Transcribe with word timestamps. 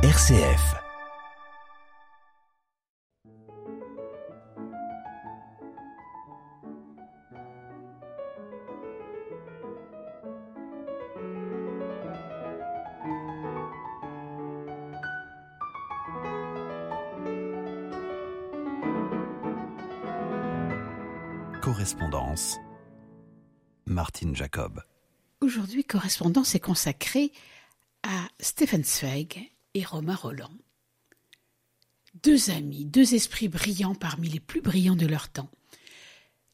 RCF. 0.00 0.76
Correspondance. 21.60 22.56
Martine 23.86 24.36
Jacob. 24.36 24.80
Aujourd'hui, 25.40 25.82
Correspondance 25.82 26.54
est 26.54 26.60
consacrée 26.60 27.32
à 28.04 28.28
Stefan 28.38 28.84
Zweig 28.84 29.50
Romain 29.84 30.14
Roland. 30.14 30.50
Deux 32.22 32.50
amis, 32.50 32.84
deux 32.84 33.14
esprits 33.14 33.48
brillants 33.48 33.94
parmi 33.94 34.28
les 34.28 34.40
plus 34.40 34.60
brillants 34.60 34.96
de 34.96 35.06
leur 35.06 35.28
temps. 35.28 35.50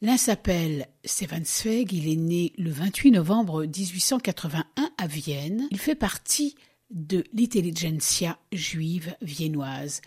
L'un 0.03 0.17
s'appelle 0.17 0.89
Stefan 1.05 1.45
Zweig, 1.45 1.93
il 1.93 2.09
est 2.09 2.17
né 2.17 2.53
le 2.59 2.71
28 2.71 3.13
novembre 3.13 3.65
1881 3.65 4.91
à 4.99 5.07
Vienne. 5.07 5.69
Il 5.71 5.79
fait 5.79 5.95
partie 5.95 6.57
de 6.91 7.25
l'intelligentsia 7.33 8.39
juive 8.53 9.17
viennoise. 9.23 10.03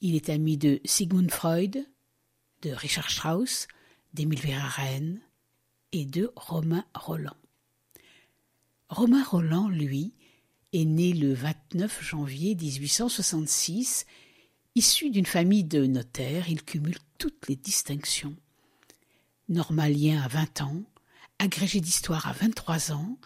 Il 0.00 0.14
est 0.14 0.30
ami 0.30 0.58
de 0.58 0.80
Sigmund 0.84 1.30
Freud, 1.30 1.84
de 2.62 2.70
Richard 2.70 3.10
Strauss, 3.10 3.66
d'Émile 4.14 4.40
Verhaeren 4.40 5.20
et 5.92 6.04
de 6.04 6.30
Romain 6.36 6.84
Roland. 6.94 7.36
Romain 8.88 9.24
Roland, 9.24 9.68
lui, 9.68 10.12
né 10.74 11.12
le 11.12 11.34
29 11.34 12.02
janvier 12.02 12.54
1866. 12.54 14.06
Issu 14.74 15.10
d'une 15.10 15.26
famille 15.26 15.64
de 15.64 15.84
notaires, 15.84 16.48
il 16.48 16.62
cumule 16.62 16.98
toutes 17.18 17.48
les 17.48 17.56
distinctions. 17.56 18.34
Normalien 19.48 20.22
à 20.22 20.28
20 20.28 20.62
ans, 20.62 20.82
agrégé 21.38 21.80
d'histoire 21.80 22.26
à 22.26 22.32
23 22.32 22.92
ans, 22.92 23.18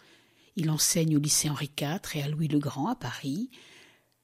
il 0.56 0.70
enseigne 0.70 1.16
au 1.16 1.20
lycée 1.20 1.48
Henri 1.48 1.70
IV 1.80 2.00
et 2.14 2.22
à 2.22 2.28
Louis 2.28 2.48
le 2.48 2.58
Grand 2.58 2.88
à 2.88 2.96
Paris. 2.96 3.50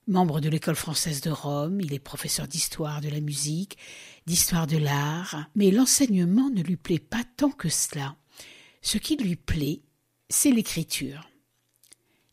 Membre 0.09 0.41
de 0.41 0.49
l'école 0.49 0.75
française 0.75 1.21
de 1.21 1.31
Rome, 1.31 1.81
il 1.81 1.95
est 1.95 2.01
professeur 2.01 2.49
d'histoire 2.49 3.01
de 3.01 3.09
la 3.09 3.21
musique, 3.21 3.79
d'histoire 4.27 4.67
de 4.67 4.79
l'art, 4.79 5.47
mais 5.55 5.71
l'enseignement 5.71 6.51
ne 6.51 6.63
lui 6.63 6.77
plaît 6.77 6.99
pas 6.99 7.23
tant 7.37 7.51
que 7.51 7.69
cela. 7.69 8.17
Ce 8.81 8.99
qui 8.99 9.17
lui 9.17 9.37
plaît, 9.37 9.83
c'est 10.29 10.51
l'écriture. 10.51 11.29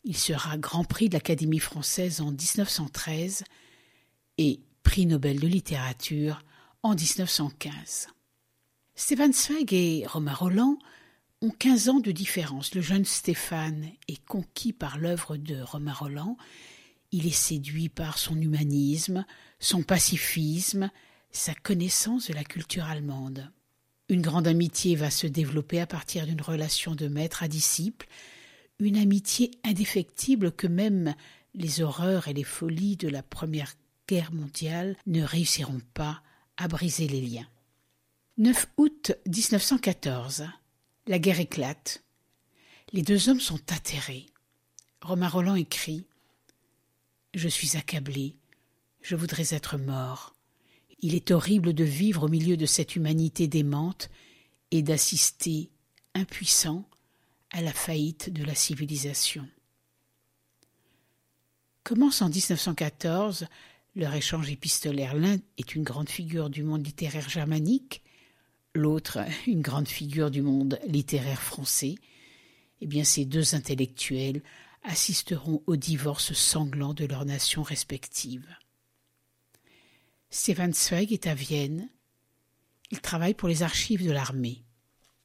Il 0.04 0.16
sera 0.16 0.56
Grand 0.56 0.84
Prix 0.84 1.08
de 1.10 1.14
l'Académie 1.14 1.58
française 1.58 2.20
en 2.22 2.30
1913 2.30 3.44
et 4.38 4.60
Prix 4.82 5.04
Nobel 5.04 5.38
de 5.38 5.46
littérature 5.46 6.42
en 6.82 6.94
1915. 6.94 8.08
Stéphane 8.94 9.34
Zweig 9.34 9.74
et 9.74 10.06
Romain 10.06 10.32
Roland 10.32 10.78
ont 11.42 11.50
15 11.50 11.88
ans 11.90 12.00
de 12.00 12.12
différence. 12.12 12.74
Le 12.74 12.80
jeune 12.80 13.04
Stéphane 13.04 13.90
est 14.08 14.24
conquis 14.24 14.72
par 14.72 14.98
l'œuvre 14.98 15.36
de 15.36 15.60
Romain 15.60 15.92
Roland. 15.92 16.38
Il 17.12 17.26
est 17.26 17.30
séduit 17.30 17.90
par 17.90 18.16
son 18.16 18.40
humanisme, 18.40 19.26
son 19.58 19.82
pacifisme, 19.82 20.90
sa 21.30 21.54
connaissance 21.54 22.28
de 22.28 22.34
la 22.34 22.44
culture 22.44 22.84
allemande. 22.84 23.50
Une 24.08 24.22
grande 24.22 24.48
amitié 24.48 24.96
va 24.96 25.10
se 25.10 25.26
développer 25.26 25.80
à 25.80 25.86
partir 25.86 26.26
d'une 26.26 26.40
relation 26.40 26.94
de 26.94 27.06
maître 27.06 27.42
à 27.42 27.48
disciple, 27.48 28.06
une 28.80 28.96
amitié 28.96 29.50
indéfectible 29.64 30.52
que 30.52 30.66
même 30.66 31.14
les 31.54 31.82
horreurs 31.82 32.28
et 32.28 32.32
les 32.32 32.44
folies 32.44 32.96
de 32.96 33.08
la 33.08 33.22
Première 33.22 33.74
Guerre 34.08 34.32
mondiale 34.32 34.96
ne 35.06 35.22
réussiront 35.22 35.80
pas 35.94 36.22
à 36.56 36.68
briser 36.68 37.06
les 37.06 37.20
liens. 37.20 37.48
9 38.38 38.66
août 38.76 39.12
1914. 39.26 40.46
La 41.06 41.18
guerre 41.18 41.40
éclate. 41.40 42.02
Les 42.92 43.02
deux 43.02 43.28
hommes 43.28 43.40
sont 43.40 43.60
atterrés. 43.72 44.26
Romain 45.02 45.28
Roland 45.28 45.54
écrit 45.54 46.06
Je 47.34 47.48
suis 47.48 47.76
accablé. 47.76 48.36
Je 49.00 49.16
voudrais 49.16 49.54
être 49.54 49.78
mort. 49.78 50.34
Il 51.00 51.14
est 51.14 51.30
horrible 51.30 51.72
de 51.72 51.84
vivre 51.84 52.24
au 52.24 52.28
milieu 52.28 52.56
de 52.56 52.66
cette 52.66 52.96
humanité 52.96 53.46
démente 53.46 54.10
et 54.70 54.82
d'assister, 54.82 55.70
impuissant, 56.14 56.89
à 57.50 57.62
la 57.62 57.72
faillite 57.72 58.32
de 58.32 58.44
la 58.44 58.54
civilisation. 58.54 59.48
Commence 61.84 62.22
en 62.22 62.28
1914 62.28 63.46
leur 63.96 64.14
échange 64.14 64.50
épistolaire. 64.50 65.16
L'un 65.16 65.38
est 65.58 65.74
une 65.74 65.82
grande 65.82 66.08
figure 66.08 66.50
du 66.50 66.62
monde 66.62 66.86
littéraire 66.86 67.28
germanique, 67.28 68.02
l'autre 68.74 69.18
une 69.46 69.62
grande 69.62 69.88
figure 69.88 70.30
du 70.30 70.42
monde 70.42 70.78
littéraire 70.86 71.42
français. 71.42 71.96
Eh 72.80 72.86
bien, 72.86 73.04
ces 73.04 73.24
deux 73.24 73.54
intellectuels 73.54 74.42
assisteront 74.82 75.62
au 75.66 75.76
divorce 75.76 76.32
sanglant 76.32 76.94
de 76.94 77.04
leurs 77.04 77.26
nations 77.26 77.62
respectives. 77.62 78.48
Stefan 80.30 80.72
Zweig 80.72 81.12
est 81.12 81.26
à 81.26 81.34
Vienne. 81.34 81.90
Il 82.90 83.00
travaille 83.00 83.34
pour 83.34 83.48
les 83.48 83.62
archives 83.62 84.04
de 84.04 84.12
l'armée. 84.12 84.64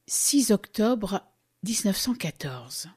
6 0.08 0.50
octobre 0.50 1.22
1914. 1.66 2.90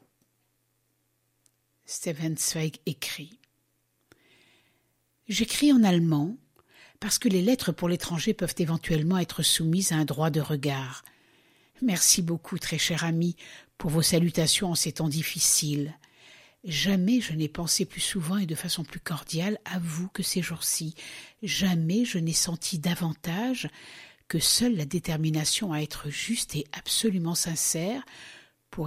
Stefan 1.87 2.37
Zweig 2.37 2.73
écrit 2.85 3.39
J'écris 5.27 5.73
en 5.73 5.83
allemand 5.83 6.37
parce 6.99 7.17
que 7.17 7.29
les 7.29 7.41
lettres 7.41 7.71
pour 7.71 7.89
l'étranger 7.89 8.35
peuvent 8.35 8.53
éventuellement 8.59 9.17
être 9.17 9.41
soumises 9.41 9.91
à 9.91 9.95
un 9.95 10.05
droit 10.05 10.29
de 10.29 10.39
regard. 10.39 11.03
Merci 11.81 12.21
beaucoup, 12.21 12.59
très 12.59 12.77
cher 12.77 13.03
ami, 13.05 13.35
pour 13.79 13.89
vos 13.89 14.03
salutations 14.03 14.69
en 14.69 14.75
ces 14.75 14.91
temps 14.91 15.09
difficiles. 15.09 15.95
Jamais 16.63 17.21
je 17.21 17.33
n'ai 17.33 17.49
pensé 17.49 17.85
plus 17.85 18.01
souvent 18.01 18.37
et 18.37 18.45
de 18.45 18.53
façon 18.53 18.83
plus 18.83 18.99
cordiale 18.99 19.57
à 19.65 19.79
vous 19.79 20.09
que 20.09 20.21
ces 20.21 20.43
jours-ci. 20.43 20.93
Jamais 21.41 22.05
je 22.05 22.19
n'ai 22.19 22.33
senti 22.33 22.77
davantage 22.77 23.67
que 24.27 24.37
seule 24.37 24.75
la 24.75 24.85
détermination 24.85 25.73
à 25.73 25.79
être 25.79 26.11
juste 26.11 26.55
et 26.55 26.67
absolument 26.73 27.33
sincère 27.33 28.03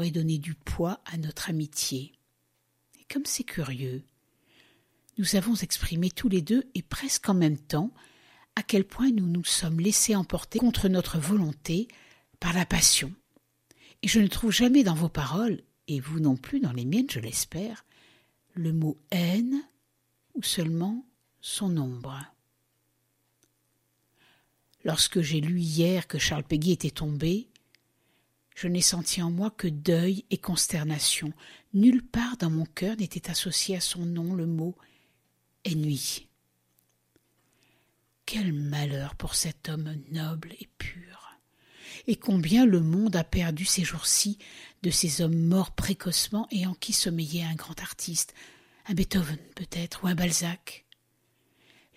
donner 0.01 0.39
du 0.39 0.55
poids 0.55 1.01
à 1.05 1.17
notre 1.17 1.51
amitié. 1.51 2.13
Et 2.99 3.05
comme 3.13 3.27
c'est 3.27 3.45
curieux, 3.45 4.03
nous 5.19 5.37
avons 5.37 5.55
exprimé 5.55 6.11
tous 6.11 6.29
les 6.29 6.41
deux 6.41 6.65
et 6.75 6.83
presque 6.83 7.29
en 7.29 7.35
même 7.35 7.59
temps 7.59 7.93
à 8.57 8.63
quel 8.63 8.85
point 8.85 9.11
nous 9.11 9.27
nous 9.27 9.45
sommes 9.45 9.81
laissés 9.81 10.17
emporter 10.17 10.59
contre 10.59 10.89
notre 10.89 11.19
volonté 11.19 11.89
par 12.41 12.53
la 12.53 12.67
passion. 12.67 13.13
Et 14.03 14.09
je 14.09 14.21
ne 14.21 14.27
trouve 14.27 14.51
jamais 14.51 14.83
dans 14.83 14.95
vos 14.95 15.09
paroles, 15.09 15.63
et 15.89 16.01
vous 16.01 16.21
non 16.21 16.37
plus 16.37 16.61
dans 16.61 16.73
les 16.73 16.85
miennes, 16.85 17.11
je 17.11 17.21
l'espère, 17.21 17.85
le 18.55 18.73
mot 18.73 18.99
haine 19.11 19.63
ou 20.35 20.43
seulement 20.43 21.07
son 21.41 21.77
ombre. 21.77 22.19
Lorsque 24.85 25.21
j'ai 25.21 25.41
lu 25.41 25.61
hier 25.61 26.09
que 26.09 26.19
Charles 26.19 26.45
Péguy 26.45 26.73
était 26.73 26.91
tombé, 26.91 27.49
je 28.55 28.69
n'ai 28.69 28.81
senti 28.81 29.23
en 29.23 29.31
moi 29.31 29.51
que 29.51 29.69
deuil 29.69 30.25
et 30.31 30.39
consternation. 30.39 31.33
Nulle 31.75 32.03
part 32.03 32.37
dans 32.37 32.51
mon 32.51 32.67
cœur 32.67 32.97
n'était 32.97 33.31
associé 33.31 33.77
à 33.77 33.81
son 33.81 34.05
nom 34.05 34.35
le 34.35 34.47
mot 34.47 34.77
ennui. 35.67 36.29
Quel 38.27 38.53
malheur 38.53 39.15
pour 39.15 39.35
cet 39.35 39.69
homme 39.69 39.97
noble 40.11 40.53
et 40.61 40.69
pur. 40.79 41.39
Et 42.07 42.17
combien 42.17 42.65
le 42.65 42.81
monde 42.81 43.17
a 43.17 43.25
perdu 43.25 43.65
ces 43.65 43.85
jours-ci 43.85 44.39
de 44.83 44.91
ces 44.91 45.21
hommes 45.21 45.39
morts 45.39 45.73
précocement 45.73 46.49
et 46.51 46.67
en 46.67 46.75
qui 46.75 46.93
sommeillait 46.93 47.45
un 47.45 47.55
grand 47.55 47.81
artiste, 47.81 48.35
un 48.87 48.95
Beethoven 48.95 49.39
peut-être, 49.55 50.05
ou 50.05 50.09
un 50.09 50.15
Balzac. 50.15 50.85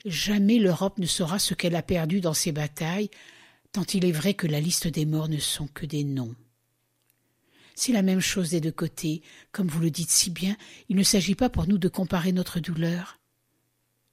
Jamais 0.05 0.59
l'Europe 0.59 0.99
ne 0.99 1.07
saura 1.07 1.39
ce 1.39 1.53
qu'elle 1.53 1.75
a 1.75 1.81
perdu 1.81 2.21
dans 2.21 2.33
ces 2.33 2.51
batailles, 2.51 3.09
tant 3.71 3.85
il 3.93 4.05
est 4.05 4.11
vrai 4.11 4.33
que 4.35 4.47
la 4.47 4.59
liste 4.59 4.87
des 4.87 5.05
morts 5.05 5.29
ne 5.29 5.39
sont 5.39 5.67
que 5.67 5.85
des 5.85 6.03
noms. 6.03 6.35
C'est 7.75 7.91
la 7.91 8.01
même 8.01 8.21
chose 8.21 8.51
des 8.51 8.61
deux 8.61 8.71
côtés. 8.71 9.21
Comme 9.51 9.67
vous 9.67 9.81
le 9.81 9.91
dites 9.91 10.09
si 10.09 10.31
bien, 10.31 10.55
il 10.89 10.95
ne 10.95 11.03
s'agit 11.03 11.35
pas 11.35 11.49
pour 11.49 11.67
nous 11.67 11.77
de 11.77 11.89
comparer 11.89 12.31
notre 12.31 12.59
douleur. 12.59 13.19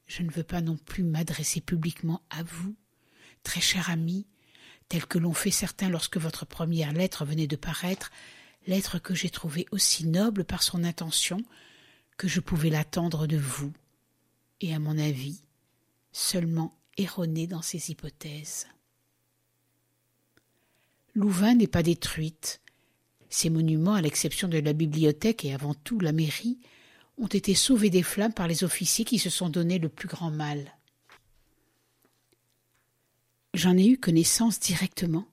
Je 0.06 0.22
ne 0.22 0.30
veux 0.30 0.42
pas 0.42 0.60
non 0.60 0.76
plus 0.76 1.04
m'adresser 1.04 1.60
publiquement 1.60 2.22
à 2.28 2.42
vous, 2.42 2.74
très 3.44 3.60
cher 3.60 3.88
ami, 3.88 4.26
tel 4.88 5.06
que 5.06 5.18
l'ont 5.18 5.32
fait 5.32 5.52
certains 5.52 5.88
lorsque 5.88 6.18
votre 6.18 6.44
première 6.44 6.92
lettre 6.92 7.24
venait 7.24 7.46
de 7.46 7.56
paraître, 7.56 8.10
lettre 8.66 8.98
que 8.98 9.14
j'ai 9.14 9.30
trouvée 9.30 9.66
aussi 9.70 10.06
noble 10.06 10.44
par 10.44 10.62
son 10.62 10.84
intention 10.84 11.42
que 12.18 12.28
je 12.28 12.40
pouvais 12.40 12.68
l'attendre 12.68 13.26
de 13.26 13.38
vous, 13.38 13.72
et 14.60 14.74
à 14.74 14.78
mon 14.78 14.98
avis, 14.98 15.42
seulement 16.12 16.76
erronée 16.98 17.46
dans 17.46 17.62
ses 17.62 17.90
hypothèses. 17.90 18.66
Louvain 21.14 21.54
n'est 21.54 21.66
pas 21.66 21.82
détruite, 21.82 22.60
ces 23.32 23.48
monuments, 23.48 23.94
à 23.94 24.02
l'exception 24.02 24.46
de 24.46 24.58
la 24.58 24.74
bibliothèque 24.74 25.46
et 25.46 25.54
avant 25.54 25.72
tout 25.72 25.98
la 26.00 26.12
mairie, 26.12 26.58
ont 27.16 27.26
été 27.26 27.54
sauvés 27.54 27.88
des 27.88 28.02
flammes 28.02 28.34
par 28.34 28.46
les 28.46 28.62
officiers 28.62 29.06
qui 29.06 29.18
se 29.18 29.30
sont 29.30 29.48
donné 29.48 29.78
le 29.78 29.88
plus 29.88 30.06
grand 30.08 30.30
mal. 30.30 30.76
J'en 33.54 33.76
ai 33.76 33.86
eu 33.86 33.96
connaissance 33.96 34.60
directement. 34.60 35.26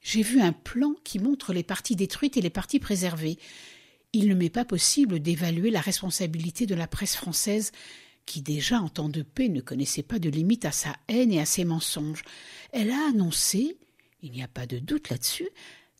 J'ai 0.00 0.22
vu 0.22 0.40
un 0.40 0.52
plan 0.52 0.94
qui 1.04 1.18
montre 1.18 1.52
les 1.52 1.62
parties 1.62 1.96
détruites 1.96 2.38
et 2.38 2.42
les 2.42 2.50
parties 2.50 2.80
préservées. 2.80 3.38
Il 4.14 4.28
ne 4.28 4.34
m'est 4.34 4.48
pas 4.48 4.64
possible 4.64 5.20
d'évaluer 5.20 5.70
la 5.70 5.82
responsabilité 5.82 6.64
de 6.64 6.74
la 6.74 6.86
presse 6.86 7.16
française, 7.16 7.72
qui 8.24 8.40
déjà 8.40 8.80
en 8.80 8.88
temps 8.88 9.10
de 9.10 9.22
paix 9.22 9.50
ne 9.50 9.60
connaissait 9.60 10.02
pas 10.02 10.18
de 10.18 10.30
limite 10.30 10.64
à 10.64 10.72
sa 10.72 10.96
haine 11.08 11.32
et 11.32 11.40
à 11.40 11.46
ses 11.46 11.64
mensonges. 11.64 12.22
Elle 12.72 12.90
a 12.90 13.08
annoncé, 13.08 13.76
il 14.22 14.32
n'y 14.32 14.42
a 14.42 14.48
pas 14.48 14.66
de 14.66 14.78
doute 14.78 15.10
là-dessus, 15.10 15.48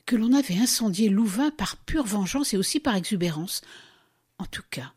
que 0.08 0.16
l'on 0.16 0.32
avait 0.32 0.56
incendié 0.56 1.10
Louvain 1.10 1.50
par 1.50 1.76
pure 1.76 2.06
vengeance 2.06 2.54
et 2.54 2.56
aussi 2.56 2.80
par 2.80 2.96
exubérance. 2.96 3.60
En 4.38 4.46
tout 4.46 4.62
cas, 4.70 4.94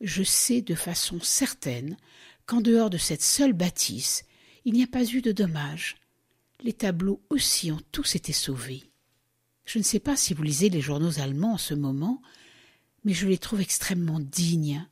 je 0.00 0.24
sais 0.24 0.62
de 0.62 0.74
façon 0.74 1.20
certaine 1.22 1.96
qu'en 2.44 2.60
dehors 2.60 2.90
de 2.90 2.98
cette 2.98 3.22
seule 3.22 3.52
bâtisse, 3.52 4.24
il 4.64 4.74
n'y 4.74 4.82
a 4.82 4.88
pas 4.88 5.04
eu 5.04 5.22
de 5.22 5.30
dommages. 5.30 5.96
Les 6.60 6.72
tableaux 6.72 7.22
aussi 7.30 7.70
ont 7.70 7.80
tous 7.92 8.16
été 8.16 8.32
sauvés. 8.32 8.82
Je 9.64 9.78
ne 9.78 9.84
sais 9.84 10.00
pas 10.00 10.16
si 10.16 10.34
vous 10.34 10.42
lisez 10.42 10.70
les 10.70 10.80
journaux 10.80 11.20
allemands 11.20 11.52
en 11.52 11.58
ce 11.58 11.74
moment, 11.74 12.20
mais 13.04 13.12
je 13.12 13.28
les 13.28 13.38
trouve 13.38 13.60
extrêmement 13.60 14.18
dignes. 14.18 14.84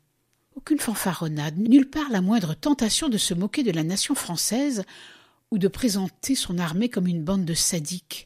Aucune 0.54 0.78
fanfaronnade, 0.78 1.58
nulle 1.58 1.90
part 1.90 2.10
la 2.10 2.20
moindre 2.20 2.54
tentation 2.54 3.08
de 3.08 3.18
se 3.18 3.34
moquer 3.34 3.64
de 3.64 3.72
la 3.72 3.82
nation 3.82 4.14
française 4.14 4.84
ou 5.50 5.58
de 5.58 5.66
présenter 5.66 6.36
son 6.36 6.58
armée 6.58 6.88
comme 6.88 7.08
une 7.08 7.24
bande 7.24 7.44
de 7.44 7.54
sadiques. 7.54 8.25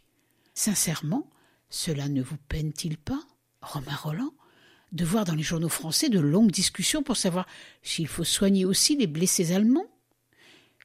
Sincèrement, 0.62 1.26
cela 1.70 2.10
ne 2.10 2.20
vous 2.20 2.36
peine-t-il 2.36 2.98
pas, 2.98 3.22
Romain 3.62 3.96
Roland, 3.96 4.34
de 4.92 5.06
voir 5.06 5.24
dans 5.24 5.34
les 5.34 5.42
journaux 5.42 5.70
français 5.70 6.10
de 6.10 6.20
longues 6.20 6.50
discussions 6.50 7.02
pour 7.02 7.16
savoir 7.16 7.46
s'il 7.82 8.06
faut 8.06 8.24
soigner 8.24 8.66
aussi 8.66 8.94
les 8.94 9.06
blessés 9.06 9.52
allemands? 9.52 9.90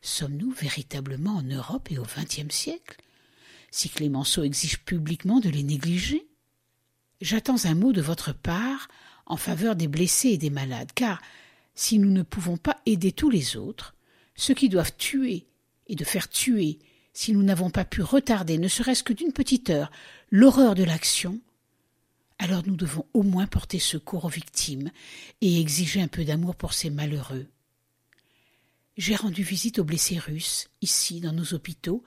Sommes-nous 0.02 0.52
véritablement 0.52 1.36
en 1.36 1.42
Europe 1.42 1.92
et 1.92 1.98
au 1.98 2.04
XXe 2.04 2.56
siècle? 2.56 3.02
Si 3.70 3.90
Clémenceau 3.90 4.44
exige 4.44 4.80
publiquement 4.80 5.42
de 5.42 5.50
les 5.50 5.64
négliger? 5.64 6.26
J'attends 7.20 7.66
un 7.66 7.76
mot 7.76 7.92
de 7.92 8.02
votre 8.02 8.32
part 8.32 8.88
en 9.26 9.36
faveur 9.36 9.76
des 9.76 9.90
blessés 9.90 10.30
et 10.30 10.38
des 10.38 10.52
malades, 10.52 10.94
car 10.96 11.22
si 11.74 12.00
nous 12.00 12.12
ne 12.12 12.24
pouvons 12.24 12.56
pas 12.56 12.78
aider 12.86 13.12
tous 13.12 13.30
les 13.30 13.58
autres, 13.58 13.94
ceux 14.36 14.54
qui 14.54 14.70
doivent 14.70 14.96
tuer 14.96 15.50
et 15.88 15.96
de 15.96 16.06
faire 16.06 16.30
tuer, 16.30 16.80
si 17.16 17.32
nous 17.32 17.44
n'avons 17.44 17.70
pas 17.70 17.86
pu 17.86 18.02
retarder, 18.02 18.58
ne 18.58 18.68
serait-ce 18.68 19.02
que 19.02 19.14
d'une 19.14 19.32
petite 19.32 19.70
heure, 19.70 19.90
l'horreur 20.32 20.76
de 20.76 20.84
l'action, 20.84 21.40
alors 22.40 22.64
nous 22.68 22.76
devons 22.76 23.06
au 23.14 23.24
moins 23.24 23.48
porter 23.48 23.80
secours 23.80 24.26
aux 24.26 24.30
victimes 24.30 24.92
et 25.40 25.62
exiger 25.62 26.02
un 26.02 26.10
peu 26.10 26.26
d'amour 26.26 26.58
pour 26.58 26.74
ces 26.74 26.90
malheureux. 26.90 27.48
J'ai 28.98 29.16
rendu 29.16 29.44
visite 29.44 29.80
aux 29.80 29.86
blessés 29.86 30.20
russes, 30.20 30.68
ici, 30.82 31.22
dans 31.22 31.32
nos 31.32 31.54
hôpitaux, 31.54 32.04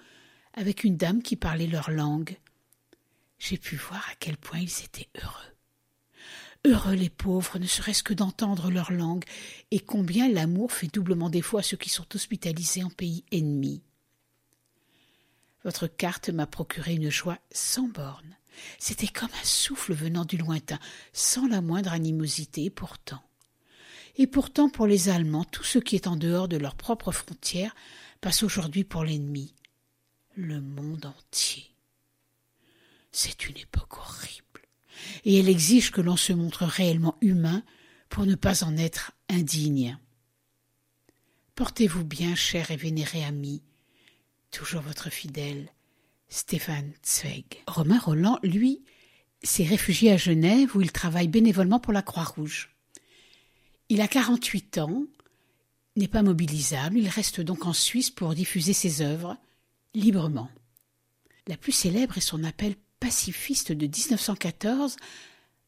avec 0.52 0.84
une 0.84 0.98
dame 0.98 1.22
qui 1.22 1.36
parlait 1.36 1.66
leur 1.66 1.90
langue. 1.90 2.36
J'ai 3.38 3.56
pu 3.56 3.76
voir 3.76 4.06
à 4.10 4.14
quel 4.20 4.36
point 4.36 4.58
ils 4.58 4.84
étaient 4.84 5.08
heureux. 5.22 5.54
Heureux 6.66 6.94
les 6.94 7.10
pauvres, 7.10 7.58
ne 7.58 7.66
serait-ce 7.66 8.02
que 8.02 8.14
d'entendre 8.14 8.70
leur 8.70 8.92
langue, 8.92 9.24
et 9.70 9.80
combien 9.80 10.28
l'amour 10.28 10.70
fait 10.70 10.92
doublement 10.92 11.30
défaut 11.30 11.56
à 11.56 11.62
ceux 11.62 11.78
qui 11.78 11.88
sont 11.88 12.06
hospitalisés 12.14 12.84
en 12.84 12.90
pays 12.90 13.24
ennemis. 13.32 13.80
Votre 15.64 15.86
carte 15.86 16.28
m'a 16.30 16.46
procuré 16.46 16.94
une 16.94 17.10
joie 17.10 17.38
sans 17.50 17.88
borne. 17.88 18.36
C'était 18.78 19.08
comme 19.08 19.30
un 19.40 19.44
souffle 19.44 19.92
venant 19.92 20.24
du 20.24 20.36
lointain, 20.36 20.78
sans 21.12 21.46
la 21.46 21.60
moindre 21.60 21.92
animosité, 21.92 22.70
pourtant. 22.70 23.22
Et 24.16 24.26
pourtant, 24.26 24.68
pour 24.68 24.86
les 24.86 25.08
Allemands, 25.08 25.44
tout 25.44 25.64
ce 25.64 25.78
qui 25.78 25.94
est 25.94 26.08
en 26.08 26.16
dehors 26.16 26.48
de 26.48 26.56
leurs 26.56 26.74
propres 26.74 27.12
frontières 27.12 27.74
passe 28.20 28.42
aujourd'hui 28.42 28.84
pour 28.84 29.04
l'ennemi. 29.04 29.54
Le 30.34 30.60
monde 30.60 31.06
entier. 31.06 31.70
C'est 33.12 33.48
une 33.48 33.56
époque 33.56 33.98
horrible. 33.98 34.62
Et 35.24 35.38
elle 35.38 35.48
exige 35.48 35.92
que 35.92 36.00
l'on 36.00 36.16
se 36.16 36.32
montre 36.32 36.64
réellement 36.64 37.16
humain 37.20 37.62
pour 38.08 38.26
ne 38.26 38.34
pas 38.34 38.64
en 38.64 38.76
être 38.76 39.12
indigne. 39.28 39.98
Portez-vous 41.54 42.04
bien, 42.04 42.34
cher 42.34 42.70
et 42.70 42.76
vénéré 42.76 43.24
ami. 43.24 43.62
Toujours 44.50 44.82
votre 44.82 45.10
fidèle, 45.10 45.68
Stéphane 46.28 46.92
Zweig. 47.04 47.62
Romain 47.66 47.98
Roland, 47.98 48.38
lui, 48.42 48.82
s'est 49.42 49.64
réfugié 49.64 50.12
à 50.12 50.16
Genève 50.16 50.76
où 50.76 50.80
il 50.80 50.92
travaille 50.92 51.28
bénévolement 51.28 51.80
pour 51.80 51.92
la 51.92 52.02
Croix-Rouge. 52.02 52.70
Il 53.88 54.00
a 54.00 54.08
48 54.08 54.78
ans, 54.78 55.04
n'est 55.96 56.08
pas 56.08 56.22
mobilisable, 56.22 56.98
il 56.98 57.08
reste 57.08 57.40
donc 57.40 57.66
en 57.66 57.72
Suisse 57.72 58.10
pour 58.10 58.34
diffuser 58.34 58.72
ses 58.72 59.02
œuvres 59.02 59.36
librement. 59.94 60.50
La 61.46 61.56
plus 61.56 61.72
célèbre 61.72 62.18
est 62.18 62.22
son 62.22 62.44
appel 62.44 62.76
pacifiste 63.00 63.72
de 63.72 63.86
1914 63.86 64.96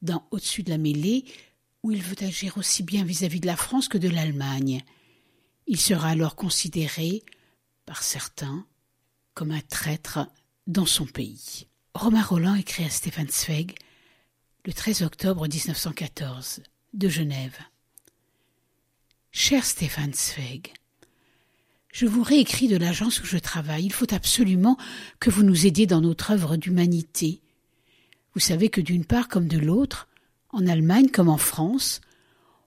dans 0.02 0.26
Au-dessus 0.30 0.62
de 0.62 0.70
la 0.70 0.78
mêlée, 0.78 1.24
où 1.82 1.92
il 1.92 2.02
veut 2.02 2.22
agir 2.24 2.58
aussi 2.58 2.82
bien 2.82 3.04
vis-à-vis 3.04 3.40
de 3.40 3.46
la 3.46 3.56
France 3.56 3.88
que 3.88 3.98
de 3.98 4.08
l'Allemagne. 4.08 4.82
Il 5.66 5.78
sera 5.78 6.08
alors 6.08 6.36
considéré, 6.36 7.22
par 7.86 8.02
certains, 8.02 8.66
comme 9.34 9.50
un 9.50 9.60
traître 9.60 10.26
dans 10.66 10.86
son 10.86 11.06
pays. 11.06 11.66
Romain 11.94 12.22
Roland 12.22 12.54
écrit 12.54 12.84
à 12.84 12.90
Stéphane 12.90 13.28
Zweig 13.28 13.74
le 14.64 14.72
13 14.72 15.02
octobre 15.02 15.46
1914 15.48 16.62
de 16.94 17.08
Genève. 17.08 17.58
Cher 19.32 19.64
Stéphane 19.64 20.12
Zweig, 20.12 20.72
je 21.92 22.06
vous 22.06 22.22
réécris 22.22 22.68
de 22.68 22.76
l'agence 22.76 23.20
où 23.20 23.26
je 23.26 23.38
travaille. 23.38 23.84
Il 23.84 23.92
faut 23.92 24.12
absolument 24.14 24.76
que 25.18 25.30
vous 25.30 25.42
nous 25.42 25.66
aidiez 25.66 25.86
dans 25.86 26.00
notre 26.00 26.30
œuvre 26.30 26.56
d'humanité. 26.56 27.40
Vous 28.34 28.40
savez 28.40 28.68
que 28.68 28.80
d'une 28.80 29.04
part 29.04 29.28
comme 29.28 29.48
de 29.48 29.58
l'autre, 29.58 30.08
en 30.50 30.66
Allemagne 30.66 31.08
comme 31.08 31.28
en 31.28 31.38
France, 31.38 32.00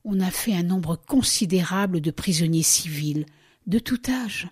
on 0.04 0.20
a 0.20 0.32
fait 0.32 0.54
un 0.54 0.64
nombre 0.64 0.96
considérable 0.96 2.02
de 2.02 2.12
prisonniers 2.12 2.64
civils, 2.64 3.26
de 3.68 3.80
tout 3.80 4.02
âge, 4.10 4.50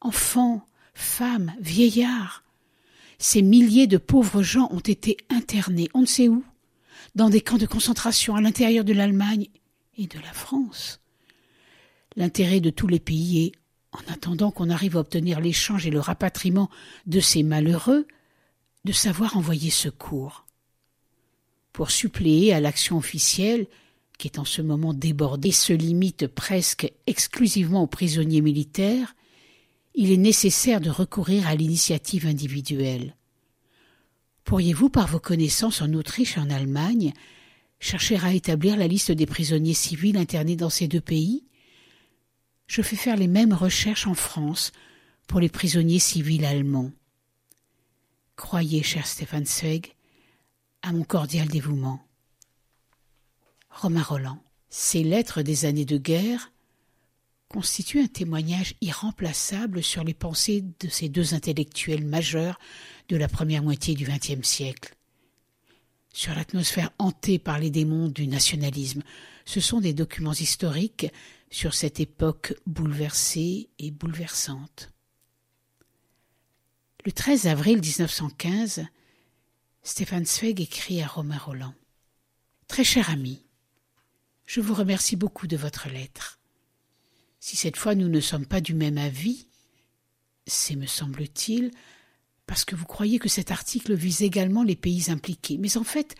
enfants, 0.00 0.66
femmes, 0.94 1.52
vieillards. 1.60 2.44
Ces 3.18 3.42
milliers 3.42 3.86
de 3.86 3.98
pauvres 3.98 4.42
gens 4.42 4.68
ont 4.70 4.80
été 4.80 5.16
internés, 5.30 5.88
on 5.94 6.00
ne 6.00 6.06
sait 6.06 6.28
où, 6.28 6.44
dans 7.14 7.30
des 7.30 7.40
camps 7.40 7.58
de 7.58 7.66
concentration 7.66 8.34
à 8.34 8.40
l'intérieur 8.40 8.84
de 8.84 8.92
l'Allemagne 8.92 9.48
et 9.96 10.06
de 10.06 10.18
la 10.18 10.32
France. 10.32 11.00
L'intérêt 12.16 12.60
de 12.60 12.70
tous 12.70 12.86
les 12.86 13.00
pays 13.00 13.46
est, 13.46 13.52
en 13.92 14.12
attendant 14.12 14.50
qu'on 14.50 14.70
arrive 14.70 14.96
à 14.96 15.00
obtenir 15.00 15.40
l'échange 15.40 15.86
et 15.86 15.90
le 15.90 16.00
rapatriement 16.00 16.68
de 17.06 17.20
ces 17.20 17.42
malheureux, 17.42 18.06
de 18.84 18.92
savoir 18.92 19.36
envoyer 19.36 19.70
secours. 19.70 20.44
Pour 21.72 21.90
suppléer 21.90 22.52
à 22.52 22.60
l'action 22.60 22.96
officielle, 22.96 23.66
qui 24.18 24.28
est 24.28 24.38
en 24.38 24.44
ce 24.44 24.62
moment 24.62 24.94
débordée 24.94 25.48
et 25.48 25.52
se 25.52 25.72
limite 25.72 26.26
presque 26.26 26.92
exclusivement 27.06 27.82
aux 27.82 27.88
prisonniers 27.88 28.42
militaires, 28.42 29.14
il 29.94 30.10
est 30.10 30.16
nécessaire 30.16 30.80
de 30.80 30.90
recourir 30.90 31.46
à 31.46 31.54
l'initiative 31.54 32.26
individuelle. 32.26 33.16
Pourriez-vous, 34.44 34.90
par 34.90 35.06
vos 35.06 35.20
connaissances 35.20 35.80
en 35.80 35.92
Autriche 35.94 36.36
et 36.36 36.40
en 36.40 36.50
Allemagne, 36.50 37.12
chercher 37.78 38.18
à 38.18 38.32
établir 38.32 38.76
la 38.76 38.88
liste 38.88 39.12
des 39.12 39.26
prisonniers 39.26 39.74
civils 39.74 40.16
internés 40.16 40.56
dans 40.56 40.70
ces 40.70 40.88
deux 40.88 41.00
pays? 41.00 41.44
Je 42.66 42.82
fais 42.82 42.96
faire 42.96 43.16
les 43.16 43.28
mêmes 43.28 43.52
recherches 43.52 44.06
en 44.06 44.14
France 44.14 44.72
pour 45.28 45.40
les 45.40 45.48
prisonniers 45.48 45.98
civils 45.98 46.44
allemands. 46.44 46.92
Croyez, 48.36 48.82
cher 48.82 49.06
Stéphane 49.06 49.46
Zweig, 49.46 49.94
à 50.82 50.92
mon 50.92 51.04
cordial 51.04 51.48
dévouement. 51.48 52.04
Romain 53.70 54.02
Roland. 54.02 54.42
Ces 54.70 55.04
lettres 55.04 55.42
des 55.42 55.66
années 55.66 55.84
de 55.84 55.98
guerre 55.98 56.52
constituent 57.54 58.00
un 58.00 58.08
témoignage 58.08 58.74
irremplaçable 58.80 59.80
sur 59.80 60.02
les 60.02 60.12
pensées 60.12 60.64
de 60.80 60.88
ces 60.88 61.08
deux 61.08 61.34
intellectuels 61.34 62.04
majeurs 62.04 62.58
de 63.08 63.16
la 63.16 63.28
première 63.28 63.62
moitié 63.62 63.94
du 63.94 64.04
XXe 64.04 64.42
siècle. 64.42 64.96
Sur 66.12 66.34
l'atmosphère 66.34 66.90
hantée 66.98 67.38
par 67.38 67.60
les 67.60 67.70
démons 67.70 68.08
du 68.08 68.26
nationalisme, 68.26 69.04
ce 69.44 69.60
sont 69.60 69.80
des 69.80 69.92
documents 69.92 70.32
historiques 70.32 71.06
sur 71.48 71.74
cette 71.74 72.00
époque 72.00 72.54
bouleversée 72.66 73.68
et 73.78 73.92
bouleversante. 73.92 74.90
Le 77.04 77.12
13 77.12 77.46
avril 77.46 77.78
1915, 77.80 78.84
Stéphane 79.84 80.26
Zweig 80.26 80.60
écrit 80.60 81.00
à 81.02 81.06
Romain 81.06 81.38
Roland 81.38 81.74
Très 82.66 82.82
cher 82.82 83.10
ami, 83.10 83.44
je 84.44 84.60
vous 84.60 84.74
remercie 84.74 85.14
beaucoup 85.14 85.46
de 85.46 85.56
votre 85.56 85.88
lettre. 85.88 86.40
Si 87.46 87.56
cette 87.56 87.76
fois 87.76 87.94
nous 87.94 88.08
ne 88.08 88.20
sommes 88.20 88.46
pas 88.46 88.62
du 88.62 88.72
même 88.72 88.96
avis, 88.96 89.48
c'est, 90.46 90.76
me 90.76 90.86
semble-t-il, 90.86 91.72
parce 92.46 92.64
que 92.64 92.74
vous 92.74 92.86
croyez 92.86 93.18
que 93.18 93.28
cet 93.28 93.50
article 93.50 93.92
vise 93.92 94.22
également 94.22 94.62
les 94.62 94.76
pays 94.76 95.10
impliqués. 95.10 95.58
Mais 95.58 95.76
en 95.76 95.84
fait, 95.84 96.14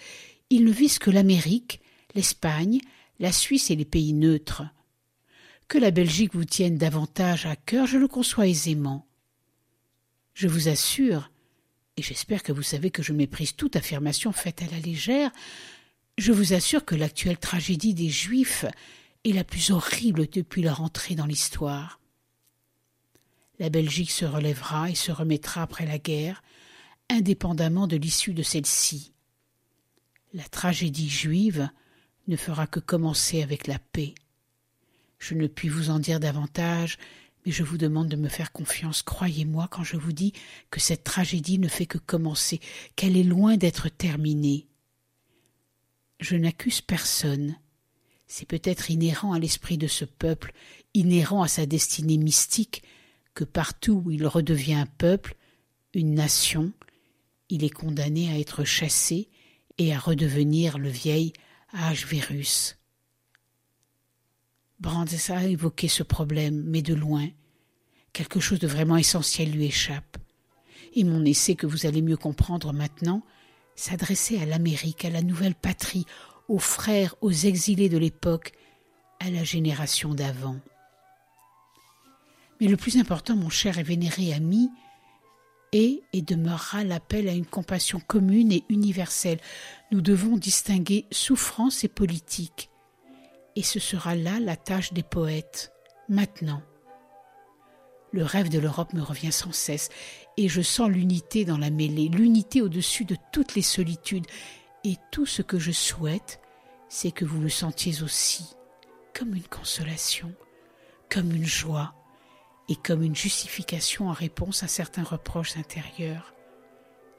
il 0.50 0.64
ne 0.64 0.70
vise 0.70 0.98
que 0.98 1.10
l'Amérique, 1.10 1.80
l'Espagne, 2.14 2.78
la 3.20 3.32
Suisse 3.32 3.70
et 3.70 3.74
les 3.74 3.86
pays 3.86 4.12
neutres. 4.12 4.64
Que 5.66 5.78
la 5.78 5.90
Belgique 5.90 6.34
vous 6.34 6.44
tienne 6.44 6.76
davantage 6.76 7.46
à 7.46 7.56
cœur, 7.56 7.86
je 7.86 7.96
le 7.96 8.06
conçois 8.06 8.46
aisément. 8.46 9.08
Je 10.34 10.46
vous 10.46 10.68
assure, 10.68 11.30
et 11.96 12.02
j'espère 12.02 12.42
que 12.42 12.52
vous 12.52 12.62
savez 12.62 12.90
que 12.90 13.02
je 13.02 13.14
méprise 13.14 13.56
toute 13.56 13.76
affirmation 13.76 14.30
faite 14.32 14.60
à 14.60 14.66
la 14.66 14.78
légère, 14.78 15.32
je 16.18 16.32
vous 16.32 16.52
assure 16.52 16.84
que 16.84 16.94
l'actuelle 16.94 17.38
tragédie 17.38 17.94
des 17.94 18.10
Juifs 18.10 18.66
est 19.24 19.32
la 19.32 19.44
plus 19.44 19.70
horrible 19.70 20.26
depuis 20.28 20.62
leur 20.62 20.80
entrée 20.82 21.14
dans 21.14 21.26
l'histoire. 21.26 22.00
La 23.58 23.70
Belgique 23.70 24.10
se 24.10 24.24
relèvera 24.24 24.90
et 24.90 24.94
se 24.94 25.12
remettra 25.12 25.62
après 25.62 25.86
la 25.86 25.98
guerre, 25.98 26.42
indépendamment 27.08 27.86
de 27.86 27.96
l'issue 27.96 28.34
de 28.34 28.42
celle-ci. 28.42 29.12
La 30.32 30.44
tragédie 30.44 31.08
juive 31.08 31.68
ne 32.26 32.36
fera 32.36 32.66
que 32.66 32.80
commencer 32.80 33.42
avec 33.42 33.66
la 33.66 33.78
paix. 33.78 34.14
Je 35.18 35.34
ne 35.34 35.46
puis 35.46 35.68
vous 35.68 35.90
en 35.90 35.98
dire 35.98 36.20
davantage, 36.20 36.98
mais 37.46 37.52
je 37.52 37.62
vous 37.62 37.78
demande 37.78 38.08
de 38.08 38.16
me 38.16 38.28
faire 38.28 38.52
confiance. 38.52 39.02
Croyez-moi 39.02 39.68
quand 39.70 39.84
je 39.84 39.96
vous 39.96 40.12
dis 40.12 40.32
que 40.70 40.80
cette 40.80 41.04
tragédie 41.04 41.58
ne 41.58 41.68
fait 41.68 41.86
que 41.86 41.98
commencer, 41.98 42.60
qu'elle 42.96 43.16
est 43.16 43.22
loin 43.22 43.56
d'être 43.56 43.88
terminée. 43.88 44.66
Je 46.20 46.36
n'accuse 46.36 46.80
personne. 46.80 47.56
C'est 48.36 48.46
peut-être 48.46 48.90
inhérent 48.90 49.32
à 49.32 49.38
l'esprit 49.38 49.78
de 49.78 49.86
ce 49.86 50.04
peuple, 50.04 50.52
inhérent 50.92 51.44
à 51.44 51.46
sa 51.46 51.66
destinée 51.66 52.18
mystique, 52.18 52.82
que 53.32 53.44
partout 53.44 54.02
où 54.04 54.10
il 54.10 54.26
redevient 54.26 54.74
un 54.74 54.86
peuple, 54.86 55.36
une 55.92 56.14
nation, 56.14 56.72
il 57.48 57.62
est 57.62 57.70
condamné 57.70 58.32
à 58.32 58.38
être 58.40 58.64
chassé 58.64 59.28
et 59.78 59.94
à 59.94 60.00
redevenir 60.00 60.78
le 60.78 60.88
vieil 60.88 61.32
H-virus. 61.74 62.76
Brandes 64.80 65.14
a 65.28 65.44
évoqué 65.44 65.86
ce 65.86 66.02
problème, 66.02 66.60
mais 66.66 66.82
de 66.82 66.94
loin. 66.94 67.28
Quelque 68.12 68.40
chose 68.40 68.58
de 68.58 68.66
vraiment 68.66 68.96
essentiel 68.96 69.52
lui 69.52 69.66
échappe. 69.66 70.18
Et 70.96 71.04
mon 71.04 71.24
essai 71.24 71.54
que 71.54 71.68
vous 71.68 71.86
allez 71.86 72.02
mieux 72.02 72.16
comprendre 72.16 72.72
maintenant 72.72 73.24
s'adressait 73.76 74.40
à 74.40 74.44
l'Amérique, 74.44 75.04
à 75.04 75.10
la 75.10 75.22
nouvelle 75.22 75.54
patrie, 75.54 76.06
aux 76.48 76.58
frères, 76.58 77.14
aux 77.20 77.32
exilés 77.32 77.88
de 77.88 77.98
l'époque, 77.98 78.52
à 79.20 79.30
la 79.30 79.44
génération 79.44 80.14
d'avant. 80.14 80.56
Mais 82.60 82.68
le 82.68 82.76
plus 82.76 82.98
important, 82.98 83.36
mon 83.36 83.50
cher 83.50 83.78
et 83.78 83.82
vénéré 83.82 84.32
ami, 84.32 84.70
est 85.72 86.02
et 86.12 86.22
demeurera 86.22 86.84
l'appel 86.84 87.28
à 87.28 87.32
une 87.32 87.46
compassion 87.46 88.00
commune 88.00 88.52
et 88.52 88.64
universelle. 88.68 89.40
Nous 89.90 90.00
devons 90.00 90.36
distinguer 90.36 91.06
souffrance 91.10 91.84
et 91.84 91.88
politique. 91.88 92.70
Et 93.56 93.62
ce 93.62 93.80
sera 93.80 94.14
là 94.14 94.40
la 94.40 94.56
tâche 94.56 94.92
des 94.92 95.02
poètes, 95.02 95.72
maintenant. 96.08 96.62
Le 98.12 98.24
rêve 98.24 98.48
de 98.48 98.60
l'Europe 98.60 98.92
me 98.92 99.02
revient 99.02 99.32
sans 99.32 99.52
cesse, 99.52 99.90
et 100.36 100.48
je 100.48 100.62
sens 100.62 100.88
l'unité 100.88 101.44
dans 101.44 101.58
la 101.58 101.70
mêlée, 101.70 102.08
l'unité 102.08 102.62
au-dessus 102.62 103.04
de 103.04 103.16
toutes 103.32 103.56
les 103.56 103.62
solitudes, 103.62 104.26
et 104.84 104.96
tout 105.10 105.26
ce 105.26 105.42
que 105.42 105.58
je 105.58 105.72
souhaite, 105.72 106.40
c'est 106.88 107.10
que 107.10 107.24
vous 107.24 107.40
le 107.40 107.48
sentiez 107.48 108.02
aussi, 108.02 108.54
comme 109.14 109.34
une 109.34 109.48
consolation, 109.48 110.32
comme 111.10 111.32
une 111.32 111.46
joie, 111.46 111.94
et 112.68 112.76
comme 112.76 113.02
une 113.02 113.16
justification 113.16 114.08
en 114.08 114.12
réponse 114.12 114.62
à 114.62 114.68
certains 114.68 115.02
reproches 115.02 115.56
intérieurs, 115.56 116.34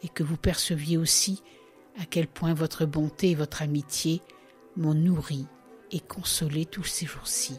et 0.04 0.10
que 0.10 0.24
vous 0.24 0.38
perceviez 0.38 0.98
aussi 0.98 1.44
à 2.00 2.06
quel 2.06 2.28
point 2.28 2.54
votre 2.54 2.86
bonté 2.86 3.32
et 3.32 3.36
votre 3.36 3.62
amitié 3.62 4.22
m'ont 4.76 4.94
nourri 4.94 5.46
et 5.92 6.00
consolé 6.00 6.66
tous 6.66 6.84
ces 6.84 7.06
jours-ci. 7.06 7.58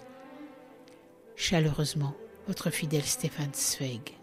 Chaleureusement, 1.36 2.14
votre 2.46 2.70
fidèle 2.70 3.04
Stéphane 3.04 3.54
Zweig. 3.54 4.16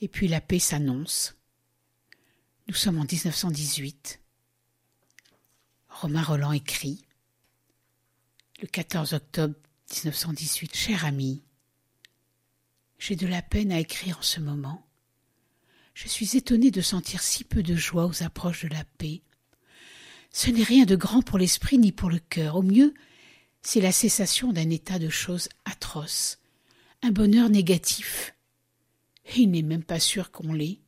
Et 0.00 0.08
puis 0.08 0.28
la 0.28 0.40
paix 0.40 0.58
s'annonce. 0.58 1.36
Nous 2.68 2.74
sommes 2.74 2.98
en 2.98 3.04
1918. 3.04 4.20
Romain 5.88 6.22
Roland 6.22 6.52
écrit 6.52 7.04
le 8.62 8.66
14 8.66 9.14
octobre 9.14 9.54
1918 9.90 10.76
Cher 10.76 11.04
ami, 11.04 11.42
j'ai 12.98 13.16
de 13.16 13.26
la 13.26 13.42
peine 13.42 13.72
à 13.72 13.80
écrire 13.80 14.18
en 14.18 14.22
ce 14.22 14.40
moment. 14.40 14.86
Je 15.94 16.08
suis 16.08 16.36
étonné 16.36 16.70
de 16.70 16.80
sentir 16.80 17.22
si 17.22 17.44
peu 17.44 17.62
de 17.62 17.74
joie 17.74 18.06
aux 18.06 18.22
approches 18.22 18.64
de 18.64 18.74
la 18.74 18.84
paix. 18.98 19.22
Ce 20.32 20.50
n'est 20.50 20.62
rien 20.62 20.84
de 20.84 20.96
grand 20.96 21.22
pour 21.22 21.38
l'esprit 21.38 21.78
ni 21.78 21.92
pour 21.92 22.10
le 22.10 22.18
cœur. 22.18 22.56
Au 22.56 22.62
mieux, 22.62 22.94
c'est 23.62 23.80
la 23.80 23.92
cessation 23.92 24.52
d'un 24.52 24.70
état 24.70 24.98
de 24.98 25.08
choses 25.08 25.48
atroces, 25.64 26.38
un 27.02 27.10
bonheur 27.10 27.50
négatif. 27.50 28.34
Il 29.36 29.50
n'est 29.50 29.62
même 29.62 29.84
pas 29.84 30.00
sûr 30.00 30.30
qu'on 30.30 30.52
l'ait, 30.52 30.80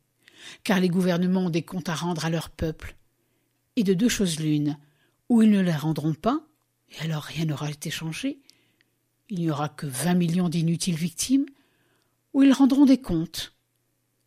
car 0.64 0.80
les 0.80 0.88
gouvernements 0.88 1.46
ont 1.46 1.50
des 1.50 1.62
comptes 1.62 1.88
à 1.88 1.94
rendre 1.94 2.24
à 2.24 2.30
leur 2.30 2.50
peuple. 2.50 2.96
Et 3.76 3.84
de 3.84 3.94
deux 3.94 4.08
choses 4.08 4.40
l'une, 4.40 4.78
ou 5.28 5.42
ils 5.42 5.50
ne 5.50 5.60
les 5.60 5.72
rendront 5.72 6.14
pas, 6.14 6.40
et 6.90 7.00
alors 7.04 7.22
rien 7.22 7.46
n'aura 7.46 7.70
été 7.70 7.90
changé, 7.90 8.40
il 9.30 9.40
n'y 9.40 9.50
aura 9.50 9.68
que 9.68 9.86
vingt 9.86 10.14
millions 10.14 10.48
d'inutiles 10.48 10.96
victimes, 10.96 11.46
ou 12.34 12.42
ils 12.42 12.52
rendront 12.52 12.84
des 12.84 13.00
comptes, 13.00 13.54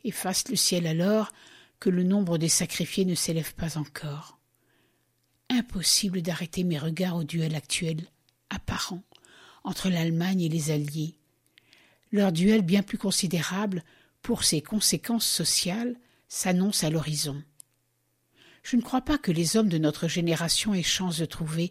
et 0.04 0.12
fasse 0.12 0.48
le 0.50 0.56
ciel 0.56 0.88
alors 0.88 1.32
que 1.80 1.90
le 1.90 2.04
nombre 2.04 2.38
des 2.38 2.50
sacrifiés 2.50 3.06
ne 3.06 3.16
s'élève 3.16 3.54
pas 3.56 3.78
encore. 3.78 4.40
Impossible 5.50 6.22
d'arrêter 6.22 6.64
mes 6.64 6.80
regards 6.80 7.18
au 7.18 7.24
duel 7.24 7.56
actuel, 7.56 8.02
apparent, 8.50 9.04
entre 9.64 9.90
l'Allemagne 9.90 10.42
et 10.42 10.50
les 10.50 10.72
Alliés. 10.72 11.16
Leur 12.12 12.32
duel 12.32 12.62
bien 12.62 12.82
plus 12.82 12.98
considérable 12.98 13.84
pour 14.26 14.44
ses 14.44 14.60
conséquences 14.60 15.28
sociales 15.28 15.96
s'annonce 16.30 16.84
à 16.84 16.90
l'horizon. 16.90 17.44
Je 18.64 18.76
ne 18.76 18.82
crois 18.82 19.02
pas 19.02 19.20
que 19.20 19.32
les 19.32 19.56
hommes 19.56 19.70
de 19.70 19.78
notre 19.78 20.08
génération 20.08 20.74
aient 20.74 20.82
chance 20.82 21.20
de 21.20 21.26
trouver 21.26 21.70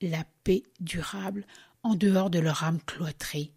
la 0.00 0.24
paix 0.42 0.64
durable 0.80 1.46
en 1.84 1.94
dehors 1.94 2.30
de 2.30 2.40
leur 2.40 2.64
âme 2.64 2.80
cloîtrée. 2.84 3.52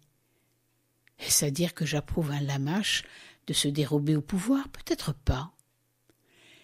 Est-ce 1.18 1.46
à 1.46 1.50
dire 1.50 1.74
que 1.74 1.84
j'approuve 1.84 2.30
un 2.30 2.40
lamache 2.40 3.02
de 3.48 3.52
se 3.52 3.66
dérober 3.66 4.14
au 4.14 4.22
pouvoir? 4.22 4.68
Peut-être 4.68 5.12
pas. 5.12 5.50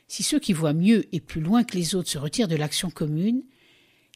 Si 0.06 0.22
ceux 0.22 0.38
qui 0.38 0.52
voient 0.52 0.74
mieux 0.74 1.12
et 1.12 1.18
plus 1.18 1.40
loin 1.40 1.64
que 1.64 1.76
les 1.76 1.96
autres 1.96 2.08
se 2.08 2.18
retirent 2.18 2.46
de 2.46 2.54
l'action 2.54 2.88
commune, 2.88 3.42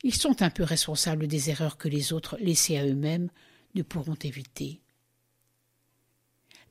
ils 0.05 0.15
sont 0.15 0.43
un 0.43 0.51
peu 0.51 0.63
responsables 0.63 1.27
des 1.27 1.51
erreurs 1.51 1.77
que 1.77 1.89
les 1.89 2.13
autres, 2.13 2.37
laissés 2.39 2.79
à 2.79 2.87
eux-mêmes, 2.87 3.31
ne 3.75 3.83
pourront 3.83 4.19
éviter. 4.23 4.81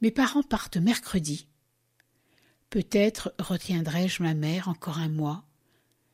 Mes 0.01 0.11
parents 0.11 0.43
partent 0.43 0.77
mercredi. 0.77 1.47
Peut-être 2.69 3.33
retiendrai-je 3.39 4.21
ma 4.21 4.35
mère 4.35 4.67
encore 4.67 4.99
un 4.99 5.09
mois. 5.09 5.43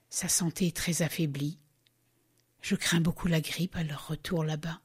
Sa 0.10 0.30
santé 0.30 0.68
est 0.68 0.76
très 0.76 1.02
affaiblie. 1.02 1.60
Je 2.62 2.76
crains 2.76 3.02
beaucoup 3.02 3.28
la 3.28 3.42
grippe 3.42 3.76
à 3.76 3.84
leur 3.84 4.08
retour 4.08 4.46
là-bas. 4.46 4.80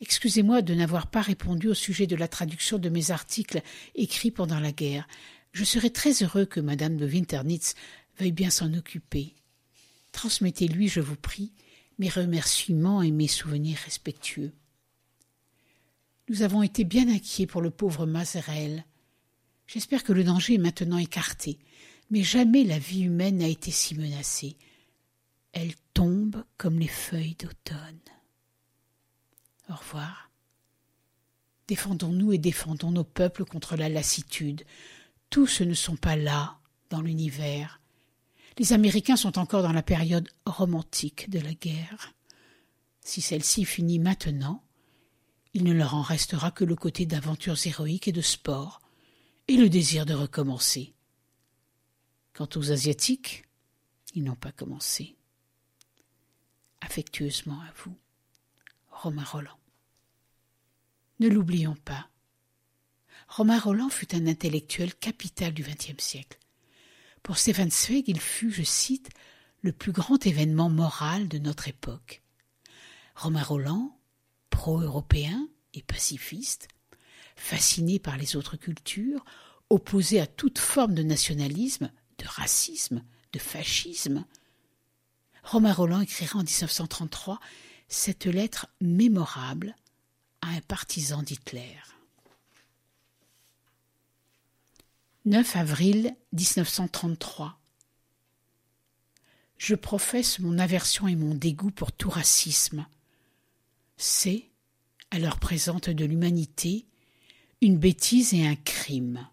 Excusez-moi 0.00 0.62
de 0.62 0.74
n'avoir 0.74 1.08
pas 1.08 1.22
répondu 1.22 1.68
au 1.68 1.74
sujet 1.74 2.06
de 2.06 2.16
la 2.16 2.26
traduction 2.26 2.78
de 2.78 2.88
mes 2.88 3.12
articles 3.12 3.62
écrits 3.94 4.30
pendant 4.32 4.58
la 4.58 4.72
guerre. 4.72 5.06
Je 5.52 5.64
serais 5.64 5.90
très 5.90 6.22
heureux 6.22 6.46
que 6.46 6.60
madame 6.60 6.96
de 6.96 7.06
Winternitz 7.06 7.74
veuille 8.18 8.32
bien 8.32 8.50
s'en 8.50 8.74
occuper. 8.74 9.34
Transmettez-lui, 10.10 10.88
je 10.88 11.00
vous 11.00 11.16
prie, 11.16 11.52
mes 11.98 12.08
remerciements 12.08 13.02
et 13.02 13.10
mes 13.10 13.28
souvenirs 13.28 13.78
respectueux. 13.84 14.52
Nous 16.28 16.42
avons 16.42 16.62
été 16.62 16.84
bien 16.84 17.08
inquiets 17.08 17.46
pour 17.46 17.62
le 17.62 17.70
pauvre 17.70 18.04
Mazerel. 18.04 18.84
J'espère 19.66 20.04
que 20.04 20.12
le 20.12 20.24
danger 20.24 20.54
est 20.54 20.58
maintenant 20.58 20.98
écarté, 20.98 21.58
mais 22.10 22.22
jamais 22.22 22.64
la 22.64 22.78
vie 22.78 23.02
humaine 23.02 23.38
n'a 23.38 23.48
été 23.48 23.70
si 23.70 23.94
menacée. 23.94 24.56
Elle 25.52 25.74
tombe 25.94 26.44
comme 26.58 26.78
les 26.78 26.88
feuilles 26.88 27.36
d'automne. 27.38 28.00
Au 29.70 29.74
revoir. 29.74 30.30
Défendons-nous 31.66 32.32
et 32.32 32.38
défendons 32.38 32.90
nos 32.90 33.04
peuples 33.04 33.44
contre 33.44 33.76
la 33.76 33.88
lassitude. 33.88 34.64
Tous 35.30 35.60
ne 35.60 35.74
sont 35.74 35.96
pas 35.96 36.16
là 36.16 36.58
dans 36.90 37.02
l'univers. 37.02 37.80
Les 38.58 38.72
Américains 38.72 39.16
sont 39.16 39.38
encore 39.38 39.62
dans 39.62 39.72
la 39.72 39.82
période 39.82 40.28
romantique 40.46 41.30
de 41.30 41.38
la 41.38 41.54
guerre. 41.54 42.14
Si 43.02 43.20
celle-ci 43.20 43.64
finit 43.64 43.98
maintenant, 43.98 44.62
il 45.54 45.64
ne 45.64 45.72
leur 45.72 45.94
en 45.94 46.02
restera 46.02 46.50
que 46.50 46.64
le 46.64 46.76
côté 46.76 47.06
d'aventures 47.06 47.66
héroïques 47.66 48.08
et 48.08 48.12
de 48.12 48.20
sport, 48.20 48.80
et 49.48 49.56
le 49.56 49.68
désir 49.68 50.04
de 50.04 50.14
recommencer. 50.14 50.94
Quant 52.34 52.48
aux 52.54 52.70
Asiatiques, 52.70 53.44
ils 54.14 54.22
n'ont 54.22 54.36
pas 54.36 54.52
commencé. 54.52 55.16
Affectueusement 56.80 57.60
à 57.60 57.72
vous, 57.82 57.96
Romain 58.90 59.24
Roland. 59.24 59.58
Ne 61.20 61.28
l'oublions 61.28 61.76
pas. 61.84 62.08
Romain 63.26 63.58
Roland 63.58 63.88
fut 63.88 64.14
un 64.14 64.26
intellectuel 64.26 64.94
capital 64.94 65.52
du 65.52 65.62
XXe 65.62 66.02
siècle. 66.02 66.38
Pour 67.22 67.38
Stefan 67.38 67.70
Zweig, 67.70 68.04
il 68.06 68.20
fut, 68.20 68.50
je 68.50 68.62
cite, 68.62 69.10
le 69.62 69.72
plus 69.72 69.92
grand 69.92 70.24
événement 70.26 70.70
moral 70.70 71.28
de 71.28 71.38
notre 71.38 71.68
époque. 71.68 72.22
Romain 73.16 73.42
Roland, 73.42 73.97
pro-européen 74.58 75.48
et 75.72 75.82
pacifiste, 75.82 76.66
fasciné 77.36 78.00
par 78.00 78.16
les 78.16 78.34
autres 78.34 78.56
cultures, 78.56 79.24
opposé 79.70 80.18
à 80.18 80.26
toute 80.26 80.58
forme 80.58 80.94
de 80.94 81.04
nationalisme, 81.04 81.92
de 82.18 82.26
racisme, 82.26 83.04
de 83.32 83.38
fascisme, 83.38 84.24
Romain 85.44 85.72
Roland 85.72 86.00
écrira 86.00 86.40
en 86.40 86.42
1933 86.42 87.38
cette 87.86 88.26
lettre 88.26 88.66
mémorable 88.80 89.76
à 90.42 90.48
un 90.48 90.60
partisan 90.62 91.22
d'Hitler. 91.22 91.76
9 95.24 95.54
avril 95.54 96.16
1933 96.32 97.60
Je 99.56 99.76
professe 99.76 100.40
mon 100.40 100.58
aversion 100.58 101.06
et 101.06 101.14
mon 101.14 101.36
dégoût 101.36 101.70
pour 101.70 101.92
tout 101.92 102.10
racisme. 102.10 102.84
C'est, 103.96 104.47
l'heure 105.16 105.38
présente 105.38 105.88
de 105.88 106.04
l'humanité, 106.04 106.86
une 107.62 107.78
bêtise 107.78 108.34
et 108.34 108.46
un 108.46 108.56
crime. 108.56 109.26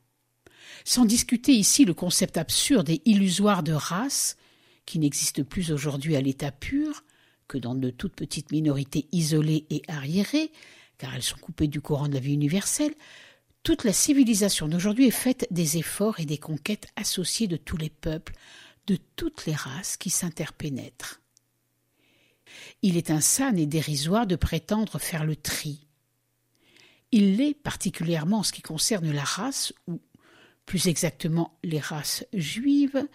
Sans 0.86 1.06
discuter 1.06 1.52
ici 1.52 1.84
le 1.84 1.94
concept 1.94 2.38
absurde 2.38 2.90
et 2.90 3.02
illusoire 3.06 3.64
de 3.64 3.74
race, 3.74 4.38
qui 4.86 5.00
n'existe 5.00 5.44
plus 5.44 5.72
aujourd'hui 5.72 6.16
à 6.16 6.22
l'état 6.22 6.52
pur, 6.52 7.04
que 7.48 7.58
dans 7.58 7.76
de 7.76 7.90
toutes 7.90 8.16
petites 8.16 8.52
minorités 8.52 9.08
isolées 9.12 9.66
et 9.70 9.82
arriérées, 9.88 10.52
car 10.98 11.14
elles 11.16 11.24
sont 11.24 11.38
coupées 11.38 11.68
du 11.68 11.82
courant 11.82 12.08
de 12.08 12.14
la 12.14 12.20
vie 12.20 12.34
universelle, 12.34 12.94
toute 13.64 13.84
la 13.84 13.94
civilisation 13.94 14.68
d'aujourd'hui 14.68 15.08
est 15.08 15.12
faite 15.12 15.48
des 15.52 15.78
efforts 15.78 16.20
et 16.20 16.26
des 16.26 16.38
conquêtes 16.38 16.88
associées 16.96 17.48
de 17.48 17.58
tous 17.58 17.78
les 17.78 17.90
peuples, 17.90 18.34
de 18.88 18.98
toutes 19.16 19.46
les 19.48 19.56
races 19.56 19.98
qui 19.98 20.12
s'interpénètrent. 20.12 21.22
Il 22.82 22.98
est 22.98 23.12
insane 23.12 23.58
et 23.58 23.66
dérisoire 23.66 24.28
de 24.28 24.36
prétendre 24.36 25.00
faire 25.00 25.26
le 25.26 25.36
tri. 25.36 25.88
Il 27.12 27.38
l'est 27.38 27.54
particulièrement 27.54 28.40
en 28.40 28.44
ce 28.44 28.52
qui 28.52 28.62
concerne 28.62 29.12
la 29.12 29.24
race, 29.24 29.74
ou 29.88 30.02
plus 30.66 30.88
exactement 30.88 31.58
les 31.64 31.80
races 31.80 32.26
juives, 32.34 33.08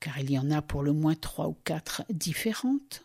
car 0.00 0.18
il 0.18 0.30
y 0.30 0.38
en 0.38 0.50
a 0.50 0.62
pour 0.62 0.82
le 0.82 0.92
moins 0.92 1.14
trois 1.14 1.48
ou 1.48 1.56
quatre 1.64 2.02
différentes. 2.10 3.04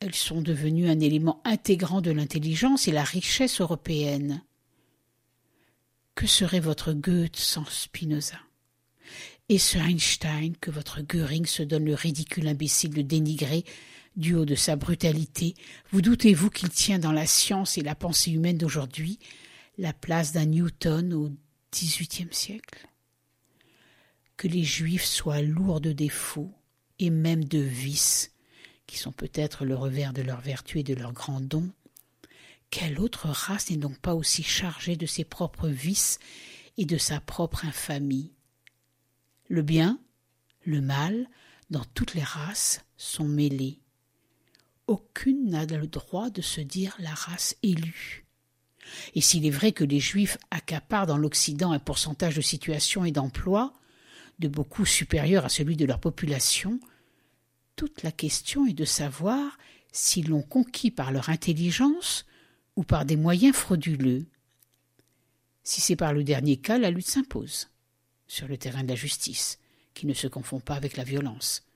Elles 0.00 0.14
sont 0.14 0.42
devenues 0.42 0.88
un 0.88 1.00
élément 1.00 1.40
intégrant 1.44 2.00
de 2.00 2.10
l'intelligence 2.10 2.88
et 2.88 2.92
la 2.92 3.04
richesse 3.04 3.60
européenne. 3.60 4.42
Que 6.14 6.26
serait 6.26 6.60
votre 6.60 6.92
Goethe 6.92 7.36
sans 7.36 7.64
Spinoza? 7.64 8.38
Et 9.48 9.58
ce 9.58 9.78
Einstein 9.78 10.56
que 10.56 10.70
votre 10.70 11.02
Göring 11.02 11.46
se 11.46 11.62
donne 11.62 11.84
le 11.84 11.94
ridicule 11.94 12.48
imbécile 12.48 12.94
de 12.94 13.02
dénigrer 13.02 13.64
du 14.16 14.34
haut 14.34 14.44
de 14.44 14.54
sa 14.54 14.76
brutalité, 14.76 15.54
vous 15.90 16.02
doutez-vous 16.02 16.50
qu'il 16.50 16.68
tient 16.68 16.98
dans 16.98 17.12
la 17.12 17.26
science 17.26 17.78
et 17.78 17.82
la 17.82 17.94
pensée 17.94 18.30
humaine 18.30 18.58
d'aujourd'hui 18.58 19.18
la 19.78 19.92
place 19.92 20.32
d'un 20.32 20.46
Newton 20.46 21.12
au 21.14 21.30
XVIIIe 21.72 22.32
siècle? 22.32 22.86
Que 24.36 24.48
les 24.48 24.64
Juifs 24.64 25.04
soient 25.04 25.42
lourds 25.42 25.80
de 25.80 25.92
défauts 25.92 26.52
et 26.98 27.10
même 27.10 27.44
de 27.44 27.58
vices, 27.58 28.32
qui 28.86 28.98
sont 28.98 29.12
peut-être 29.12 29.64
le 29.64 29.74
revers 29.74 30.12
de 30.12 30.22
leur 30.22 30.40
vertu 30.40 30.80
et 30.80 30.84
de 30.84 30.94
leurs 30.94 31.12
grands 31.12 31.40
dons, 31.40 31.70
quelle 32.72 32.98
autre 33.00 33.28
race 33.28 33.68
n'est 33.70 33.76
donc 33.76 33.98
pas 33.98 34.14
aussi 34.14 34.42
chargée 34.42 34.96
de 34.96 35.04
ses 35.04 35.24
propres 35.24 35.68
vices 35.68 36.18
et 36.78 36.86
de 36.86 36.96
sa 36.96 37.20
propre 37.20 37.66
infamie? 37.66 38.32
Le 39.48 39.60
bien, 39.60 40.00
le 40.64 40.80
mal, 40.80 41.28
dans 41.68 41.84
toutes 41.84 42.14
les 42.14 42.22
races, 42.22 42.82
sont 42.96 43.28
mêlés. 43.28 43.81
Aucune 44.86 45.50
n'a 45.50 45.64
le 45.64 45.86
droit 45.86 46.30
de 46.30 46.42
se 46.42 46.60
dire 46.60 46.96
la 46.98 47.14
race 47.14 47.56
élue. 47.62 48.26
Et 49.14 49.20
s'il 49.20 49.46
est 49.46 49.50
vrai 49.50 49.72
que 49.72 49.84
les 49.84 50.00
Juifs 50.00 50.38
accaparent 50.50 51.06
dans 51.06 51.16
l'Occident 51.16 51.72
un 51.72 51.78
pourcentage 51.78 52.36
de 52.36 52.40
situation 52.40 53.04
et 53.04 53.12
d'emploi, 53.12 53.72
de 54.38 54.48
beaucoup 54.48 54.84
supérieur 54.84 55.44
à 55.44 55.48
celui 55.48 55.76
de 55.76 55.84
leur 55.84 56.00
population, 56.00 56.80
toute 57.76 58.02
la 58.02 58.12
question 58.12 58.66
est 58.66 58.72
de 58.72 58.84
savoir 58.84 59.56
s'ils 59.92 60.28
l'ont 60.28 60.42
conquis 60.42 60.90
par 60.90 61.12
leur 61.12 61.28
intelligence 61.28 62.26
ou 62.76 62.82
par 62.82 63.04
des 63.04 63.16
moyens 63.16 63.54
frauduleux. 63.54 64.26
Si 65.62 65.80
c'est 65.80 65.96
par 65.96 66.12
le 66.12 66.24
dernier 66.24 66.56
cas, 66.56 66.78
la 66.78 66.90
lutte 66.90 67.08
s'impose. 67.08 67.68
sur 68.26 68.48
le 68.48 68.56
terrain 68.56 68.82
de 68.82 68.88
la 68.88 68.94
justice, 68.94 69.58
qui 69.92 70.06
ne 70.06 70.14
se 70.14 70.26
confond 70.26 70.58
pas 70.58 70.74
avec 70.74 70.96
la 70.96 71.04
violence. 71.04 71.66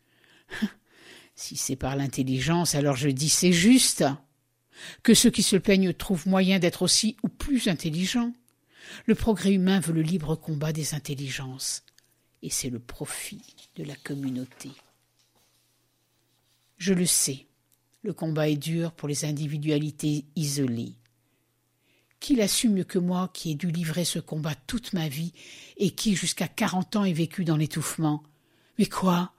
Si 1.37 1.57
c'est 1.57 1.77
par 1.77 1.95
l'intelligence, 1.97 2.75
alors 2.75 2.97
je 2.97 3.09
dis 3.09 3.29
c'est 3.29 3.53
juste. 3.53 4.05
Que 5.03 5.15
ceux 5.15 5.31
qui 5.31 5.43
se 5.43 5.57
plaignent 5.57 5.93
trouvent 5.93 6.27
moyen 6.27 6.59
d'être 6.59 6.83
aussi 6.83 7.17
ou 7.23 7.29
plus 7.29 7.69
intelligents. 7.69 8.33
Le 9.07 9.15
progrès 9.15 9.53
humain 9.53 9.81
veut 9.81 9.93
le 9.93 10.03
libre 10.03 10.37
combat 10.37 10.73
des 10.73 10.95
intelligences, 10.95 11.83
et 12.43 12.51
c'est 12.51 12.71
le 12.71 12.79
profit 12.79 13.43
de 13.77 13.85
la 13.85 13.97
communauté. 13.97 14.71
Je 16.79 16.93
le 16.93 17.07
sais, 17.07 17.47
le 18.03 18.13
combat 18.13 18.49
est 18.49 18.57
dur 18.57 18.93
pour 18.93 19.09
les 19.09 19.25
individualités 19.25 20.25
isolées. 20.37 20.95
Qui 22.21 22.37
l'assume 22.37 22.75
mieux 22.75 22.85
que 22.85 22.99
moi 22.99 23.31
qui 23.35 23.51
ai 23.51 23.55
dû 23.55 23.71
livrer 23.71 24.05
ce 24.05 24.19
combat 24.19 24.55
toute 24.67 24.93
ma 24.93 25.09
vie 25.09 25.33
et 25.77 25.91
qui, 25.91 26.15
jusqu'à 26.15 26.49
quarante 26.49 26.97
ans, 26.97 27.05
ai 27.05 27.13
vécu 27.13 27.45
dans 27.45 27.57
l'étouffement? 27.57 28.23
Mais 28.79 28.87
quoi? 28.87 29.33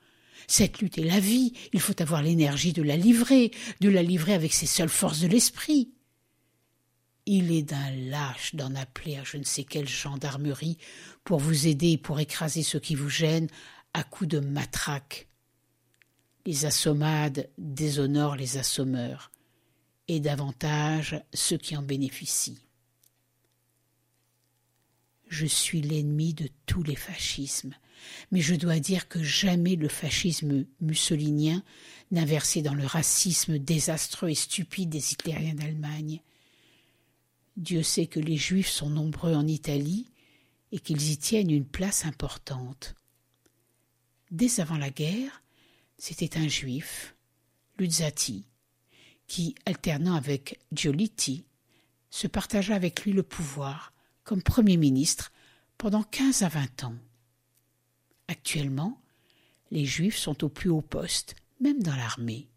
Cette 0.47 0.79
lutte 0.79 0.97
est 0.97 1.03
la 1.03 1.19
vie, 1.19 1.53
il 1.73 1.79
faut 1.79 1.99
avoir 2.01 2.21
l'énergie 2.21 2.73
de 2.73 2.83
la 2.83 2.95
livrer, 2.95 3.51
de 3.81 3.89
la 3.89 4.03
livrer 4.03 4.33
avec 4.33 4.53
ses 4.53 4.65
seules 4.65 4.89
forces 4.89 5.19
de 5.19 5.27
l'esprit. 5.27 5.91
Il 7.25 7.51
est 7.51 7.63
d'un 7.63 7.91
lâche 7.91 8.55
d'en 8.55 8.73
appeler 8.75 9.17
à 9.17 9.23
je 9.23 9.37
ne 9.37 9.43
sais 9.43 9.63
quelle 9.63 9.87
gendarmerie 9.87 10.77
pour 11.23 11.39
vous 11.39 11.67
aider 11.67 11.91
et 11.91 11.97
pour 11.97 12.19
écraser 12.19 12.63
ceux 12.63 12.79
qui 12.79 12.95
vous 12.95 13.09
gênent 13.09 13.49
à 13.93 14.03
coups 14.03 14.29
de 14.29 14.39
matraque. 14.39 15.27
Les 16.45 16.65
assommades 16.65 17.49
déshonorent 17.57 18.37
les 18.37 18.57
assommeurs, 18.57 19.31
et 20.07 20.19
davantage 20.19 21.21
ceux 21.33 21.57
qui 21.57 21.75
en 21.75 21.81
bénéficient. 21.81 22.61
Je 25.27 25.45
suis 25.45 25.81
l'ennemi 25.81 26.33
de 26.33 26.47
tous 26.65 26.83
les 26.83 26.95
fascismes, 26.95 27.73
mais 28.31 28.41
je 28.41 28.55
dois 28.55 28.79
dire 28.79 29.07
que 29.07 29.21
jamais 29.23 29.75
le 29.75 29.87
fascisme 29.87 30.65
mussolinien 30.81 31.63
n'a 32.11 32.25
versé 32.25 32.61
dans 32.61 32.73
le 32.73 32.85
racisme 32.85 33.57
désastreux 33.57 34.29
et 34.29 34.35
stupide 34.35 34.89
des 34.89 35.13
hitlériens 35.13 35.55
d'Allemagne. 35.55 36.21
Dieu 37.57 37.83
sait 37.83 38.07
que 38.07 38.19
les 38.19 38.37
Juifs 38.37 38.69
sont 38.69 38.89
nombreux 38.89 39.33
en 39.33 39.47
Italie 39.47 40.07
et 40.71 40.79
qu'ils 40.79 41.11
y 41.11 41.17
tiennent 41.17 41.51
une 41.51 41.65
place 41.65 42.05
importante. 42.05 42.95
Dès 44.31 44.59
avant 44.59 44.77
la 44.77 44.89
guerre, 44.89 45.41
c'était 45.97 46.37
un 46.37 46.47
Juif, 46.47 47.15
Luzzati, 47.79 48.45
qui, 49.27 49.55
alternant 49.65 50.15
avec 50.15 50.59
Giolitti, 50.71 51.45
se 52.09 52.27
partagea 52.27 52.75
avec 52.75 53.03
lui 53.03 53.13
le 53.13 53.23
pouvoir 53.23 53.93
comme 54.23 54.41
Premier 54.41 54.77
ministre 54.77 55.31
pendant 55.77 56.03
quinze 56.03 56.43
à 56.43 56.49
vingt 56.49 56.83
ans. 56.83 56.95
Actuellement, 58.27 59.01
les 59.71 59.85
Juifs 59.85 60.17
sont 60.17 60.43
au 60.43 60.49
plus 60.49 60.69
haut 60.69 60.81
poste, 60.81 61.35
même 61.59 61.81
dans 61.81 61.95
l'armée. 61.95 62.47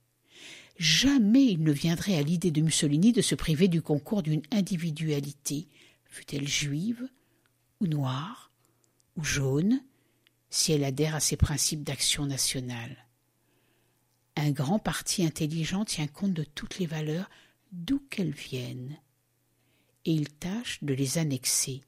Jamais 0.79 1.45
il 1.45 1.63
ne 1.63 1.73
viendrait 1.73 2.17
à 2.17 2.23
l'idée 2.23 2.51
de 2.51 2.63
Mussolini 2.63 3.13
de 3.13 3.21
se 3.21 3.35
priver 3.35 3.69
du 3.69 3.83
concours 3.83 4.23
d'une 4.23 4.43
individualité, 4.51 5.69
fût-elle 6.05 6.49
juive, 6.49 7.09
ou 7.81 7.87
noire, 7.87 8.51
ou 9.17 9.25
jaune, 9.25 9.83
si 10.49 10.73
elle 10.73 10.85
adhère 10.85 11.15
à 11.15 11.21
ses 11.21 11.37
principes 11.37 11.85
d'action 11.85 12.27
nationale. 12.27 13.07
Un 14.37 14.51
grand 14.51 14.79
parti 14.79 15.25
intelligent 15.25 15.85
tient 15.85 16.07
compte 16.07 16.33
de 16.33 16.45
toutes 16.45 16.79
les 16.79 16.87
valeurs, 16.87 17.29
d'où 17.73 18.01
qu'elles 18.11 18.33
viennent, 18.33 18.99
et 20.05 20.13
il 20.13 20.31
tâche 20.31 20.83
de 20.83 20.95
les 20.95 21.19
annexer. 21.19 21.83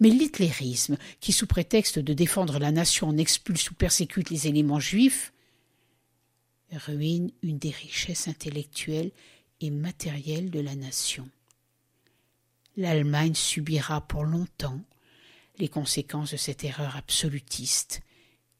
Mais 0.00 0.08
l'hitlérisme, 0.08 0.96
qui 1.20 1.32
sous 1.32 1.46
prétexte 1.46 1.98
de 1.98 2.12
défendre 2.12 2.58
la 2.58 2.72
nation 2.72 3.08
en 3.08 3.16
expulse 3.16 3.70
ou 3.70 3.74
persécute 3.74 4.30
les 4.30 4.46
éléments 4.46 4.80
juifs, 4.80 5.32
ruine 6.72 7.30
une 7.42 7.58
des 7.58 7.70
richesses 7.70 8.28
intellectuelles 8.28 9.12
et 9.60 9.70
matérielles 9.70 10.50
de 10.50 10.60
la 10.60 10.74
nation. 10.74 11.28
L'Allemagne 12.76 13.34
subira 13.34 14.00
pour 14.00 14.24
longtemps 14.24 14.80
les 15.58 15.68
conséquences 15.68 16.32
de 16.32 16.36
cette 16.36 16.64
erreur 16.64 16.96
absolutiste, 16.96 18.00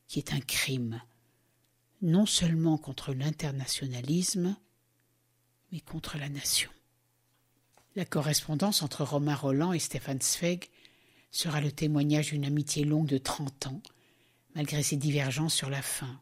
qui 0.07 0.21
est 0.21 0.33
un 0.33 0.41
crime, 0.41 1.03
non 2.03 2.27
seulement 2.27 2.79
contre 2.79 3.13
l'internationalisme, 3.13 4.57
mais 5.73 5.81
contre 5.81 6.19
la 6.19 6.29
nation. 6.29 6.71
La 7.97 8.05
correspondance 8.05 8.83
entre 8.83 9.05
Romain 9.05 9.35
Roland 9.35 9.73
et 9.73 9.79
Stéphane 9.79 10.21
Zweig 10.21 10.69
sera 11.35 11.61
le 11.61 11.73
témoignage 11.73 12.29
d'une 12.31 12.45
amitié 12.45 12.85
longue 12.85 13.09
de 13.09 13.19
trente 13.19 13.67
ans, 13.67 13.83
malgré 14.55 14.83
ses 14.83 14.97
divergences 14.97 15.55
sur 15.55 15.69
la 15.69 15.83
fin. 15.83 16.21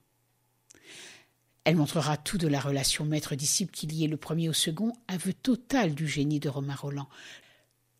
Elle 1.64 1.76
montrera 1.76 2.16
tout 2.16 2.38
de 2.38 2.48
la 2.48 2.60
relation 2.60 3.04
maître-disciple 3.04 3.72
qui 3.72 3.86
liait 3.86 4.08
le 4.08 4.16
premier 4.16 4.48
au 4.48 4.54
second, 4.54 4.94
aveu 5.08 5.34
total 5.34 5.94
du 5.94 6.08
génie 6.08 6.40
de 6.40 6.48
Romain 6.48 6.74
Roland. 6.74 7.08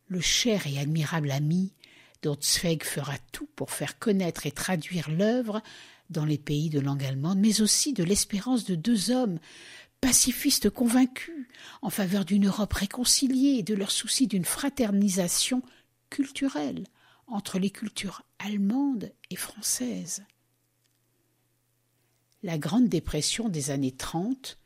Le 0.09 0.21
cher 0.21 0.67
et 0.67 0.79
admirable 0.79 1.31
ami 1.31 1.73
dont 2.23 2.37
Zweig 2.41 2.83
fera 2.83 3.19
tout 3.31 3.49
pour 3.57 3.71
faire 3.71 3.99
connaître 3.99 4.47
et 4.47 4.53
traduire 4.53 5.11
l'œuvre 5.11 5.61
dans 6.09 6.25
les 6.25 6.39
pays 6.39 6.71
de 6.71 6.81
langue 6.81 7.05
allemande, 7.05 7.39
mais 7.39 7.61
aussi 7.61 7.93
de 7.93 8.05
l'espérance 8.05 8.65
de 8.65 8.75
deux 8.75 9.11
hommes 9.11 9.39
pacifistes 10.01 10.71
convaincus 10.71 11.47
en 11.83 11.91
faveur 11.91 12.25
d'une 12.25 12.47
Europe 12.47 12.73
réconciliée 12.73 13.59
et 13.59 13.63
de 13.63 13.75
leur 13.75 13.91
souci 13.91 14.27
d'une 14.27 14.45
fraternisation 14.45 15.63
culturelle 16.11 16.85
entre 17.33 17.59
les 17.59 17.71
cultures 17.71 18.23
allemandes 18.39 19.13
et 19.31 19.37
françaises 19.37 20.25
la 22.43 22.59
Grande 22.59 22.89
Dépression 22.89 23.49
des 23.49 23.71
années 23.71 23.93
30, 23.93 24.59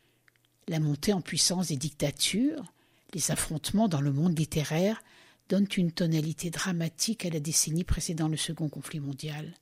la 0.67 0.79
montée 0.79 1.13
en 1.13 1.21
puissance 1.21 1.67
des 1.67 1.77
dictatures, 1.77 2.73
les 3.13 3.31
affrontements 3.31 3.87
dans 3.87 4.01
le 4.01 4.11
monde 4.11 4.37
littéraire 4.37 5.01
donnent 5.49 5.67
une 5.77 5.91
tonalité 5.91 6.49
dramatique 6.49 7.25
à 7.25 7.29
la 7.29 7.39
décennie 7.39 7.83
précédant 7.83 8.27
le 8.27 8.35
second 8.35 8.67
conflit 8.67 8.99
mondial. 8.99 9.53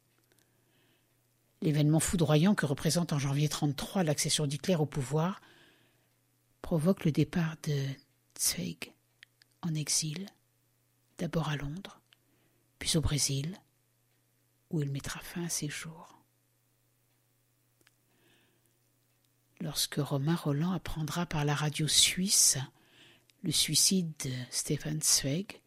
L'événement 1.61 1.99
foudroyant 1.99 2.55
que 2.55 2.65
représente 2.65 3.13
en 3.13 3.19
janvier 3.19 3.43
1933 3.43 4.03
l'accession 4.03 4.47
d'Hitler 4.47 4.75
au 4.75 4.85
pouvoir 4.85 5.41
provoque 6.61 7.05
le 7.05 7.11
départ 7.11 7.55
de 7.63 7.77
Zweig 8.39 8.93
en 9.61 9.73
exil, 9.75 10.25
d'abord 11.17 11.49
à 11.49 11.55
Londres, 11.55 12.01
puis 12.79 12.97
au 12.97 13.01
Brésil, 13.01 13.57
où 14.69 14.81
il 14.81 14.91
mettra 14.91 15.19
fin 15.19 15.45
à 15.45 15.49
ses 15.49 15.69
jours. 15.69 16.15
lorsque 19.65 19.95
Romain 19.95 20.35
Roland 20.35 20.73
apprendra 20.73 21.25
par 21.25 21.43
la 21.43 21.55
radio 21.55 21.87
suisse 21.87 22.59
le 23.43 23.51
suicide 23.51 24.11
de 24.23 24.31
Stefan 24.51 24.99
Zweig 25.01 25.59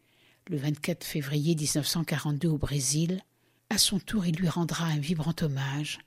le 0.47 0.57
24 0.57 1.03
février 1.03 1.53
1942 1.53 2.47
au 2.47 2.57
Brésil, 2.57 3.21
à 3.69 3.77
son 3.77 3.99
tour 3.99 4.25
il 4.25 4.35
lui 4.37 4.49
rendra 4.49 4.85
un 4.85 4.97
vibrant 4.97 5.35
hommage, 5.41 5.99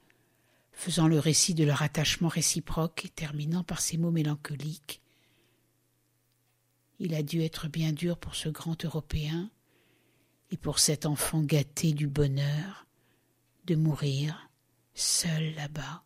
faisant 0.72 1.06
le 1.06 1.18
récit 1.18 1.54
de 1.54 1.64
leur 1.64 1.82
attachement 1.82 2.28
réciproque 2.28 3.04
et 3.04 3.08
terminant 3.10 3.62
par 3.62 3.80
ces 3.80 3.98
mots 3.98 4.10
mélancoliques. 4.10 5.00
Il 6.98 7.14
a 7.14 7.22
dû 7.22 7.42
être 7.42 7.68
bien 7.68 7.92
dur 7.92 8.16
pour 8.16 8.34
ce 8.34 8.48
grand 8.48 8.84
Européen 8.84 9.50
et 10.52 10.58
pour 10.58 10.78
cet 10.78 11.06
enfant 11.06 11.42
gâté 11.42 11.92
du 11.92 12.06
bonheur 12.06 12.86
de 13.64 13.74
mourir 13.74 14.50
seul 14.94 15.54
là-bas 15.54 16.04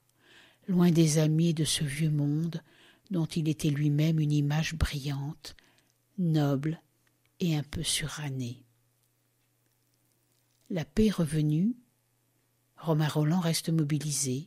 loin 0.68 0.90
des 0.90 1.18
amis 1.18 1.52
de 1.52 1.64
ce 1.64 1.84
vieux 1.84 2.10
monde 2.10 2.62
dont 3.10 3.26
il 3.26 3.48
était 3.48 3.70
lui-même 3.70 4.20
une 4.20 4.32
image 4.32 4.74
brillante, 4.74 5.56
noble 6.18 6.80
et 7.40 7.56
un 7.56 7.62
peu 7.62 7.82
surannée. 7.82 8.64
La 10.70 10.84
paix 10.84 11.10
revenue, 11.10 11.76
Romain 12.76 13.08
Roland 13.08 13.40
reste 13.40 13.68
mobilisé, 13.70 14.46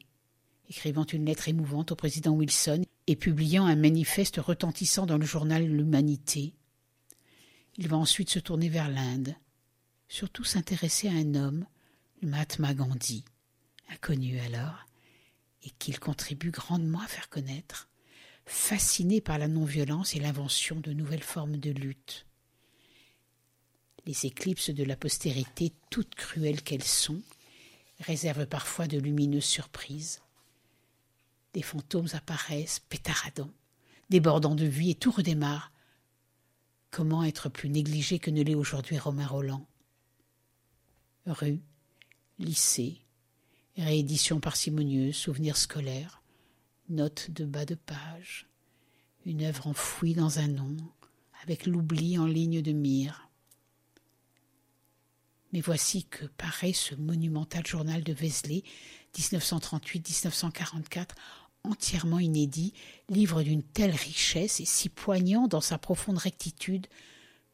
écrivant 0.70 1.06
une 1.06 1.26
lettre 1.26 1.48
émouvante 1.48 1.92
au 1.92 1.96
président 1.96 2.32
Wilson 2.32 2.84
et 3.08 3.16
publiant 3.16 3.66
un 3.66 3.78
manifeste 3.78 4.38
retentissant 4.38 5.06
dans 5.06 5.18
le 5.18 5.26
journal 5.26 5.66
L'Humanité. 5.66 6.54
Il 7.78 7.88
va 7.88 7.98
ensuite 7.98 8.30
se 8.30 8.40
tourner 8.40 8.68
vers 8.68 8.90
l'Inde, 8.90 9.36
surtout 10.10 10.44
s'intéresser 10.44 11.08
à 11.08 11.14
un 11.14 11.36
homme, 11.36 11.66
le 12.22 12.28
Mahatma 12.28 12.74
Gandhi, 12.74 13.24
inconnu 13.90 14.40
alors, 14.40 14.86
et 15.64 15.70
qu'il 15.70 16.00
contribue 16.00 16.52
grandement 16.52 17.00
à 17.00 17.08
faire 17.08 17.30
connaître, 17.30 17.88
fasciné 18.46 19.22
par 19.22 19.38
la 19.38 19.48
non-violence 19.48 20.16
et 20.16 20.20
l'invention 20.20 20.80
de 20.80 20.92
nouvelles 20.92 21.24
formes 21.24 21.58
de 21.58 21.70
lutte. 21.70 22.26
Les 24.06 24.26
éclipses 24.26 24.72
de 24.72 24.84
la 24.84 24.96
postérité, 24.96 25.72
toutes 25.92 26.16
cruelles 26.16 26.64
qu'elles 26.64 26.84
sont, 26.84 27.22
réservent 28.00 28.48
parfois 28.48 28.88
de 28.88 28.98
lumineuses 28.98 29.44
surprises. 29.44 30.22
Des 31.54 31.62
fantômes 31.62 32.08
apparaissent, 32.14 32.80
pétaradant, 32.80 33.52
débordant 34.10 34.56
de 34.56 34.66
vie, 34.66 34.92
et 34.92 34.96
tout 34.96 35.12
redémarre. 35.12 35.72
Comment 36.90 37.24
être 37.24 37.50
plus 37.50 37.70
négligé 37.70 38.18
que 38.18 38.32
ne 38.32 38.42
l'est 38.42 38.56
aujourd'hui 38.56 38.98
Romain 38.98 39.28
Roland? 39.28 39.68
Rue, 41.30 41.62
lycée, 42.40 43.02
réédition 43.78 44.40
parcimonieuse, 44.40 45.16
souvenirs 45.16 45.58
scolaires, 45.58 46.24
notes 46.90 47.30
de 47.30 47.46
bas 47.46 47.66
de 47.66 47.76
page, 47.76 48.48
une 49.26 49.44
œuvre 49.44 49.68
enfouie 49.68 50.16
dans 50.16 50.40
un 50.40 50.48
nom, 50.48 50.76
avec 51.44 51.68
l'oubli 51.68 52.18
en 52.18 52.26
ligne 52.26 52.64
de 52.64 52.72
mire. 52.72 53.30
Mais 55.54 55.62
voici 55.62 56.06
que 56.06 56.26
paraît 56.26 56.74
ce 56.74 56.96
monumental 56.96 57.66
journal 57.66 58.04
de 58.04 58.14
Vézelay, 58.14 58.64
1938-1944, 59.16 61.10
entièrement 61.64 62.20
inédit, 62.20 62.74
livre 63.08 63.44
d'une 63.44 63.64
telle 63.64 63.96
richesse 63.96 64.60
et 64.60 64.66
si 64.66 64.90
poignant 64.90 65.48
dans 65.48 65.62
sa 65.62 65.78
profonde 65.78 66.18
rectitude 66.18 66.88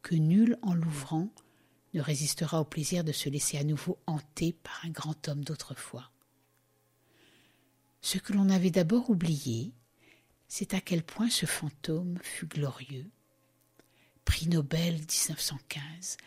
que 0.02 0.16
nul 0.16 0.58
en 0.62 0.74
l'ouvrant 0.74 1.30
ne 1.96 2.02
résistera 2.02 2.60
au 2.60 2.66
plaisir 2.66 3.04
de 3.04 3.12
se 3.12 3.30
laisser 3.30 3.58
à 3.58 3.64
nouveau 3.64 3.98
hanter 4.06 4.54
par 4.54 4.82
un 4.84 4.90
grand 4.90 5.28
homme 5.28 5.44
d'autrefois. 5.44 6.12
Ce 8.02 8.18
que 8.18 8.34
l'on 8.34 8.50
avait 8.50 8.70
d'abord 8.70 9.10
oublié, 9.10 9.72
c'est 10.48 10.74
à 10.74 10.82
quel 10.82 11.04
point 11.04 11.30
ce 11.30 11.46
fantôme 11.46 12.20
fut 12.22 12.46
glorieux. 12.46 13.10
Prix 14.26 14.48
Nobel 14.48 14.96
1915, 14.96 16.18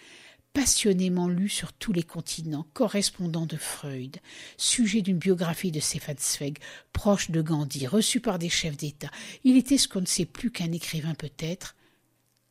passionnément 0.54 1.28
lu 1.28 1.48
sur 1.48 1.72
tous 1.72 1.92
les 1.92 2.02
continents, 2.02 2.66
correspondant 2.72 3.46
de 3.46 3.56
Freud, 3.56 4.16
sujet 4.56 5.02
d'une 5.02 5.18
biographie 5.18 5.70
de 5.70 5.80
Stefan 5.80 6.16
Zweig, 6.18 6.58
proche 6.92 7.30
de 7.30 7.42
Gandhi, 7.42 7.86
reçu 7.86 8.20
par 8.20 8.38
des 8.38 8.48
chefs 8.48 8.76
d'État. 8.76 9.10
Il 9.44 9.56
était 9.56 9.78
ce 9.78 9.88
qu'on 9.88 10.00
ne 10.00 10.06
sait 10.06 10.24
plus 10.24 10.50
qu'un 10.50 10.72
écrivain 10.72 11.14
peut-être, 11.14 11.76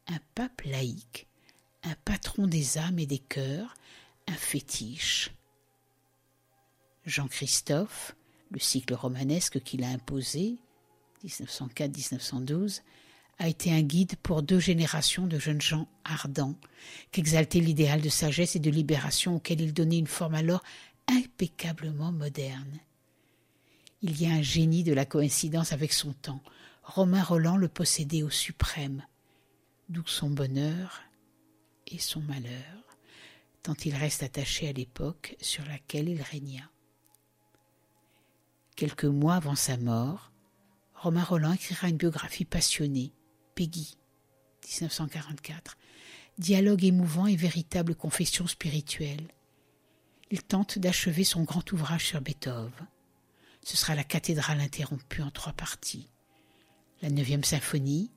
un 0.07 0.19
pape 0.35 0.61
laïque, 0.63 1.26
un 1.87 1.95
patron 2.05 2.47
des 2.47 2.77
âmes 2.77 2.99
et 2.99 3.05
des 3.05 3.19
cœurs, 3.19 3.73
un 4.27 4.33
fétiche. 4.33 5.31
Jean-Christophe, 7.05 8.15
le 8.51 8.59
cycle 8.59 8.93
romanesque 8.93 9.61
qu'il 9.61 9.83
a 9.83 9.89
imposé, 9.89 10.57
1904-1912, 11.25 12.81
a 13.39 13.47
été 13.47 13.71
un 13.71 13.81
guide 13.81 14.15
pour 14.17 14.43
deux 14.43 14.59
générations 14.59 15.27
de 15.27 15.39
jeunes 15.39 15.61
gens 15.61 15.87
ardents, 16.03 16.55
qu'exaltait 17.11 17.59
l'idéal 17.59 18.01
de 18.01 18.09
sagesse 18.09 18.55
et 18.55 18.59
de 18.59 18.71
libération 18.71 19.35
auquel 19.35 19.61
il 19.61 19.73
donnait 19.73 19.99
une 19.99 20.07
forme 20.07 20.35
alors 20.35 20.63
impeccablement 21.07 22.11
moderne. 22.11 22.79
Il 24.01 24.21
y 24.21 24.25
a 24.25 24.33
un 24.33 24.41
génie 24.41 24.83
de 24.83 24.93
la 24.93 25.05
coïncidence 25.05 25.71
avec 25.71 25.93
son 25.93 26.13
temps. 26.13 26.41
Romain 26.83 27.23
Roland 27.23 27.57
le 27.57 27.67
possédait 27.67 28.23
au 28.23 28.29
suprême, 28.29 29.05
d'où 29.89 30.05
son 30.05 30.29
bonheur 30.29 31.06
et 31.91 31.99
son 31.99 32.21
malheur, 32.21 32.97
tant 33.63 33.75
il 33.85 33.95
reste 33.95 34.23
attaché 34.23 34.67
à 34.69 34.73
l'époque 34.73 35.35
sur 35.41 35.65
laquelle 35.65 36.09
il 36.09 36.21
régna. 36.21 36.69
Quelques 38.75 39.05
mois 39.05 39.35
avant 39.35 39.55
sa 39.55 39.77
mort, 39.77 40.31
Romain 40.93 41.23
Roland 41.23 41.53
écrira 41.53 41.89
une 41.89 41.97
biographie 41.97 42.45
passionnée, 42.45 43.13
Peggy, 43.55 43.97
1944, 44.65 45.77
dialogue 46.37 46.83
émouvant 46.83 47.27
et 47.27 47.35
véritable 47.35 47.95
confession 47.95 48.47
spirituelle. 48.47 49.33
Il 50.29 50.43
tente 50.43 50.77
d'achever 50.77 51.23
son 51.23 51.43
grand 51.43 51.71
ouvrage 51.71 52.05
sur 52.05 52.21
Beethoven. 52.21 52.71
Ce 53.63 53.77
sera 53.77 53.95
la 53.95 54.03
cathédrale 54.03 54.59
interrompue 54.59 55.21
en 55.21 55.31
trois 55.31 55.53
parties. 55.53 56.09
La 57.01 57.09
neuvième 57.09 57.43
symphonie, 57.43 58.11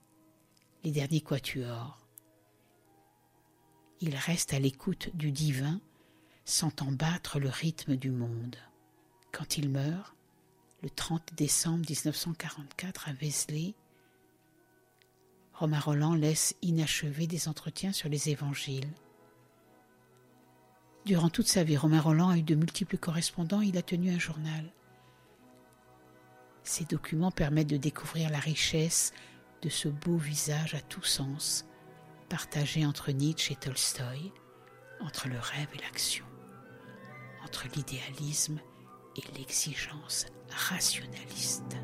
les 0.84 0.90
derniers 0.90 1.20
quatuors. 1.20 1.99
Il 4.02 4.16
reste 4.16 4.54
à 4.54 4.58
l'écoute 4.58 5.10
du 5.14 5.30
divin, 5.30 5.78
sentant 6.46 6.90
battre 6.90 7.38
le 7.38 7.50
rythme 7.50 7.96
du 7.96 8.10
monde. 8.10 8.56
Quand 9.30 9.58
il 9.58 9.68
meurt, 9.68 10.14
le 10.82 10.88
30 10.88 11.34
décembre 11.34 11.84
1944 11.86 13.10
à 13.10 13.12
Vézelay, 13.12 13.74
Romain 15.52 15.80
Roland 15.80 16.14
laisse 16.14 16.56
inachevé 16.62 17.26
des 17.26 17.46
entretiens 17.46 17.92
sur 17.92 18.08
les 18.08 18.30
évangiles. 18.30 18.88
Durant 21.04 21.28
toute 21.28 21.48
sa 21.48 21.62
vie, 21.62 21.76
Romain 21.76 22.00
Roland 22.00 22.30
a 22.30 22.38
eu 22.38 22.42
de 22.42 22.54
multiples 22.54 22.96
correspondants, 22.96 23.60
il 23.60 23.76
a 23.76 23.82
tenu 23.82 24.10
un 24.10 24.18
journal. 24.18 24.72
Ces 26.64 26.86
documents 26.86 27.30
permettent 27.30 27.68
de 27.68 27.76
découvrir 27.76 28.30
la 28.30 28.38
richesse 28.38 29.12
de 29.60 29.68
ce 29.68 29.88
beau 29.88 30.16
visage 30.16 30.74
à 30.74 30.80
tous 30.80 31.04
sens, 31.04 31.66
partagé 32.30 32.86
entre 32.86 33.10
Nietzsche 33.10 33.52
et 33.52 33.56
Tolstoï, 33.56 34.32
entre 35.00 35.28
le 35.28 35.38
rêve 35.38 35.68
et 35.74 35.82
l'action, 35.82 36.24
entre 37.44 37.66
l'idéalisme 37.74 38.60
et 39.16 39.38
l'exigence 39.38 40.26
rationaliste. 40.48 41.76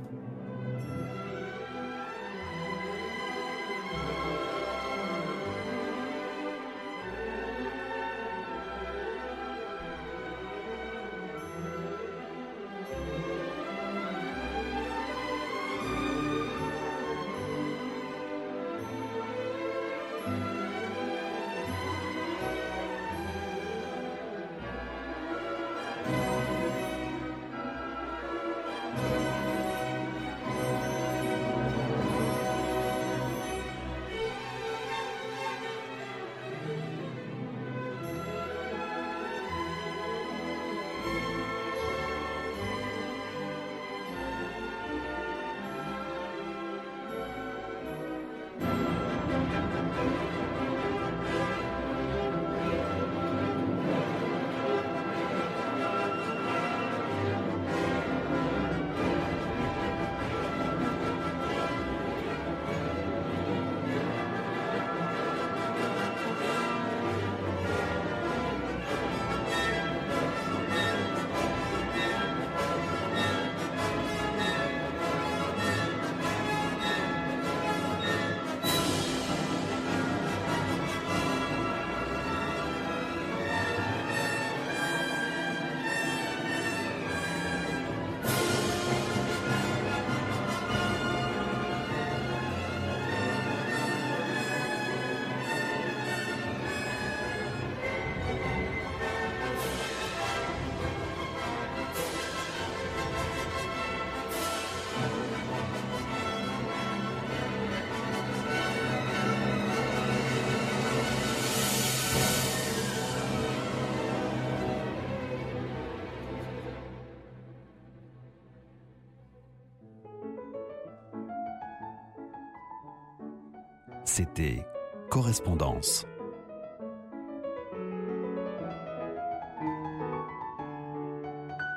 C'était 124.16 124.66
Correspondance. 125.11 126.07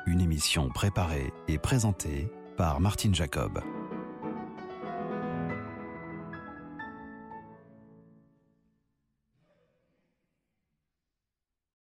Une 0.08 0.22
émission 0.22 0.70
préparée 0.70 1.34
et 1.50 1.58
présentée 1.58 2.32
par 2.56 2.80
Martine 2.80 3.14
Jacob. 3.14 3.60